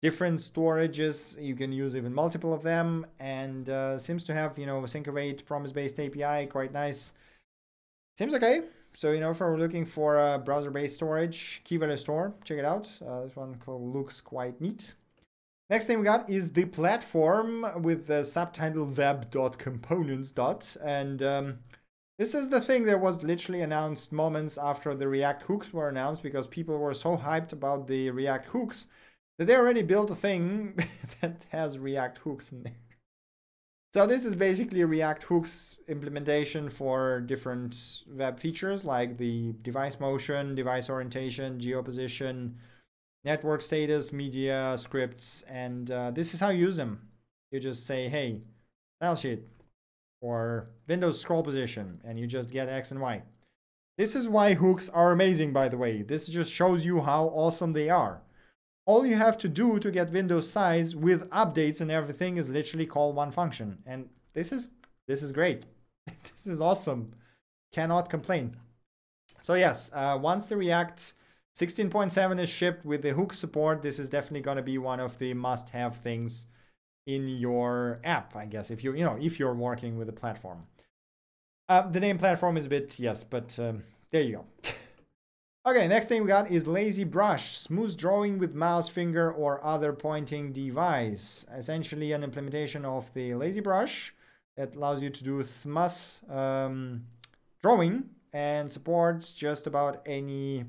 [0.01, 1.41] different storages.
[1.41, 5.07] You can use even multiple of them, and uh, seems to have you know sync
[5.07, 7.13] await promise-based API, quite nice.
[8.17, 8.61] Seems okay.
[8.93, 12.65] So you know, if we're looking for a browser-based storage, key value store, check it
[12.65, 12.89] out.
[13.05, 14.93] Uh, this one looks quite neat.
[15.74, 20.76] Next thing we got is the platform with the subtitle web.components.
[20.76, 21.59] And um,
[22.19, 26.21] this is the thing that was literally announced moments after the React hooks were announced
[26.21, 28.86] because people were so hyped about the React hooks
[29.39, 30.78] that they already built a thing
[31.21, 32.78] that has React hooks in there.
[33.95, 40.53] So this is basically React hooks implementation for different web features like the device motion,
[40.53, 42.57] device orientation, geoposition,
[43.24, 47.01] network status, media, scripts, and uh, this is how you use them.
[47.51, 48.41] You just say, hey,
[48.99, 49.43] style sheet
[50.21, 53.21] or Windows scroll position, and you just get X and Y.
[53.97, 56.01] This is why hooks are amazing, by the way.
[56.01, 58.21] This just shows you how awesome they are.
[58.86, 62.86] All you have to do to get Windows size with updates and everything is literally
[62.86, 63.78] call one function.
[63.86, 64.71] And this is
[65.07, 65.63] this is great.
[66.07, 67.13] this is awesome.
[67.71, 68.57] Cannot complain.
[69.41, 71.13] So yes, uh, once the React
[71.56, 73.84] 16.7 is shipped with the hook support.
[73.84, 76.47] This is definitely going to be one of the must-have things
[77.06, 80.64] in your app, I guess, if you you know if you're working with a platform.
[81.70, 84.45] Uh, the name platform is a bit yes, but um, there you go.
[85.66, 89.93] Okay, next thing we got is Lazy Brush, smooth drawing with mouse, finger, or other
[89.93, 91.47] pointing device.
[91.56, 94.14] Essentially, an implementation of the Lazy Brush
[94.58, 97.06] that allows you to do smooth um,
[97.62, 100.66] drawing and supports just about any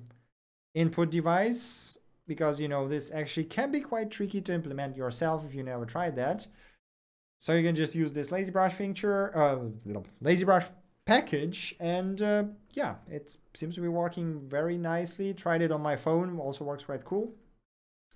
[0.74, 1.96] input device
[2.26, 5.86] because you know this actually can be quite tricky to implement yourself if you never
[5.86, 6.46] tried that.
[7.38, 10.66] So you can just use this Lazy Brush feature, uh, little Lazy Brush
[11.06, 15.34] package and uh, yeah it seems to be working very nicely.
[15.34, 17.34] Tried it on my phone also works quite cool.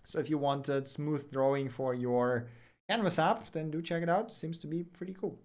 [0.05, 2.47] So if you wanted smooth drawing for your
[2.89, 4.33] canvas app then do check it out.
[4.33, 5.39] Seems to be pretty cool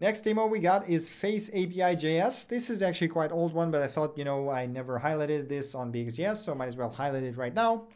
[0.00, 3.82] next demo we got is face api js this is actually quite old one but
[3.82, 6.90] i thought you know i never highlighted this on bxjs so I might as well
[6.90, 7.86] highlight it right now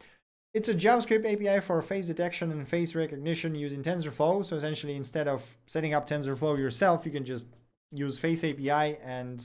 [0.54, 4.44] it's a JavaScript API for face detection and face recognition using TensorFlow.
[4.44, 7.48] So essentially, instead of setting up TensorFlow yourself, you can just
[7.90, 9.44] use Face API and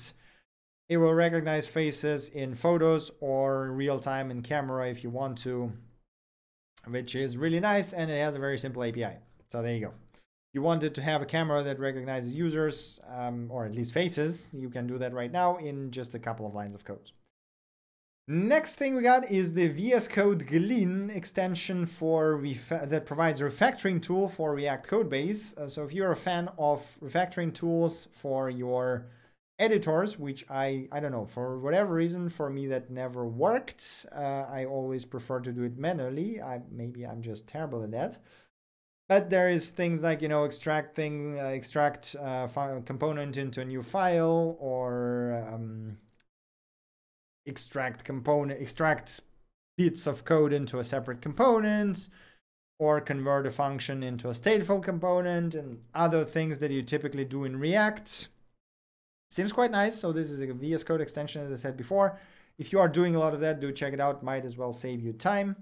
[0.88, 5.72] it will recognize faces in photos or real time in camera if you want to,
[6.88, 9.18] which is really nice and it has a very simple API.
[9.50, 9.94] So there you go.
[10.54, 14.70] You wanted to have a camera that recognizes users um, or at least faces, you
[14.70, 17.12] can do that right now in just a couple of lines of code.
[18.28, 22.40] Next thing we got is the VS Code Glean extension for
[22.70, 25.58] that provides a refactoring tool for React Codebase.
[25.58, 29.08] Uh, so if you're a fan of refactoring tools for your
[29.58, 34.06] editors, which I I don't know for whatever reason for me that never worked.
[34.16, 36.40] Uh, I always prefer to do it manually.
[36.40, 38.20] I maybe I'm just terrible at that.
[39.10, 42.48] But there is things like you know extract thing, uh, extract uh,
[42.86, 45.98] component into a new file or um,
[47.48, 49.22] extract component extract
[49.78, 52.10] bits of code into a separate component
[52.78, 57.44] or convert a function into a stateful component and other things that you typically do
[57.46, 58.28] in React.
[59.32, 60.00] Seems quite nice.
[60.00, 62.20] So this is a VS Code extension, as I said before.
[62.58, 64.24] If you are doing a lot of that, do check it out.
[64.24, 65.56] Might as well save you time.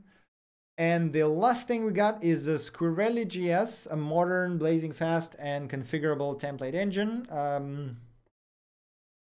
[0.77, 5.69] And the last thing we got is a Squirrelly JS, a modern, blazing fast, and
[5.69, 7.25] configurable template engine.
[7.31, 7.97] Um,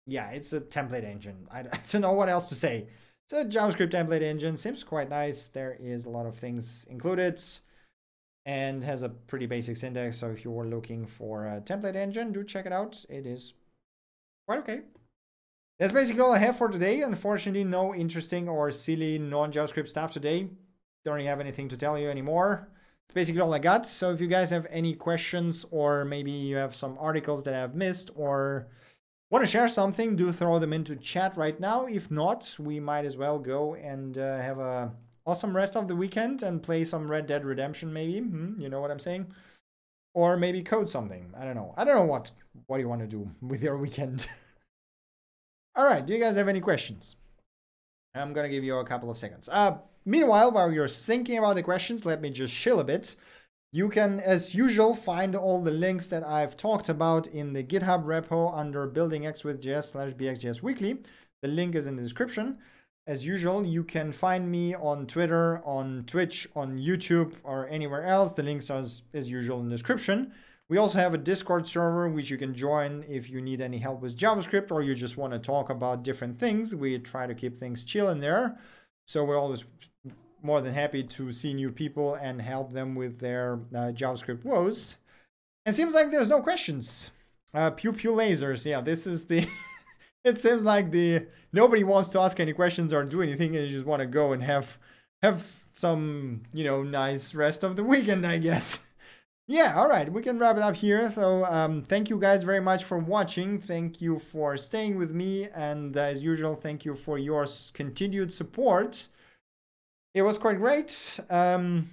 [0.04, 1.46] yeah, it's a template engine.
[1.52, 2.88] I, I don't know what else to say.
[3.30, 4.56] It's a JavaScript template engine.
[4.56, 5.48] Seems quite nice.
[5.48, 7.40] There is a lot of things included
[8.44, 10.16] and has a pretty basic syntax.
[10.16, 13.04] So if you were looking for a template engine, do check it out.
[13.08, 13.52] It is
[14.48, 14.80] quite okay.
[15.78, 17.02] That's basically all I have for today.
[17.02, 20.48] Unfortunately, no interesting or silly non-JavaScript stuff today.
[21.08, 22.68] Don't have anything to tell you anymore.
[23.06, 23.86] It's basically all I got.
[23.86, 27.74] So if you guys have any questions or maybe you have some articles that I've
[27.74, 28.68] missed or
[29.30, 30.16] Want to share something?
[30.16, 31.84] Do throw them into chat right now.
[31.84, 34.92] If not, we might as well go and uh, have a
[35.26, 37.92] awesome rest of the weekend and play some Red Dead Redemption.
[37.92, 39.26] Maybe hmm, you know what I'm saying,
[40.14, 41.34] or maybe code something.
[41.38, 41.74] I don't know.
[41.76, 42.30] I don't know what
[42.68, 44.26] what you want to do with your weekend.
[45.76, 46.04] All right.
[46.04, 47.16] Do you guys have any questions?
[48.14, 49.50] I'm gonna give you a couple of seconds.
[49.52, 49.76] Uh,
[50.08, 53.14] meanwhile, while you're thinking about the questions, let me just chill a bit.
[53.70, 58.04] You can, as usual, find all the links that I've talked about in the GitHub
[58.04, 61.02] repo under building X with JS slash BXJS weekly.
[61.42, 62.58] The link is in the description.
[63.06, 68.32] As usual, you can find me on Twitter, on Twitch, on YouTube, or anywhere else.
[68.32, 70.32] The links are, as, as usual, in the description.
[70.70, 74.02] We also have a Discord server which you can join if you need any help
[74.02, 76.74] with JavaScript or you just want to talk about different things.
[76.74, 78.58] We try to keep things chill in there.
[79.08, 79.64] So we're always
[80.42, 84.98] more than happy to see new people and help them with their uh, JavaScript woes.
[85.64, 87.10] It seems like there's no questions.
[87.54, 88.66] Uh, pew pew lasers.
[88.66, 89.48] Yeah, this is the.
[90.24, 93.70] it seems like the nobody wants to ask any questions or do anything, and you
[93.70, 94.76] just want to go and have
[95.22, 98.84] have some you know nice rest of the weekend, I guess.
[99.48, 101.10] Yeah, all right, we can wrap it up here.
[101.10, 103.60] So um, thank you guys very much for watching.
[103.60, 108.32] Thank you for staying with me, and uh, as usual, thank you for your continued
[108.32, 109.08] support
[110.14, 111.20] it was quite great.
[111.30, 111.90] Um,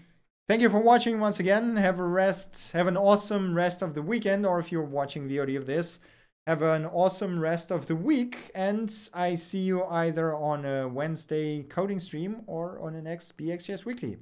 [0.47, 1.75] thank you for watching once again.
[1.77, 2.71] Have a rest.
[2.71, 5.99] Have an awesome rest of the weekend, or if you're watching the audio of this,
[6.47, 8.51] have an awesome rest of the week.
[8.55, 13.85] And I see you either on a Wednesday coding stream or on the next BXJS
[13.85, 14.17] Weekly.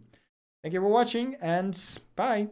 [0.64, 1.80] Thank you for watching, and
[2.16, 2.50] bye.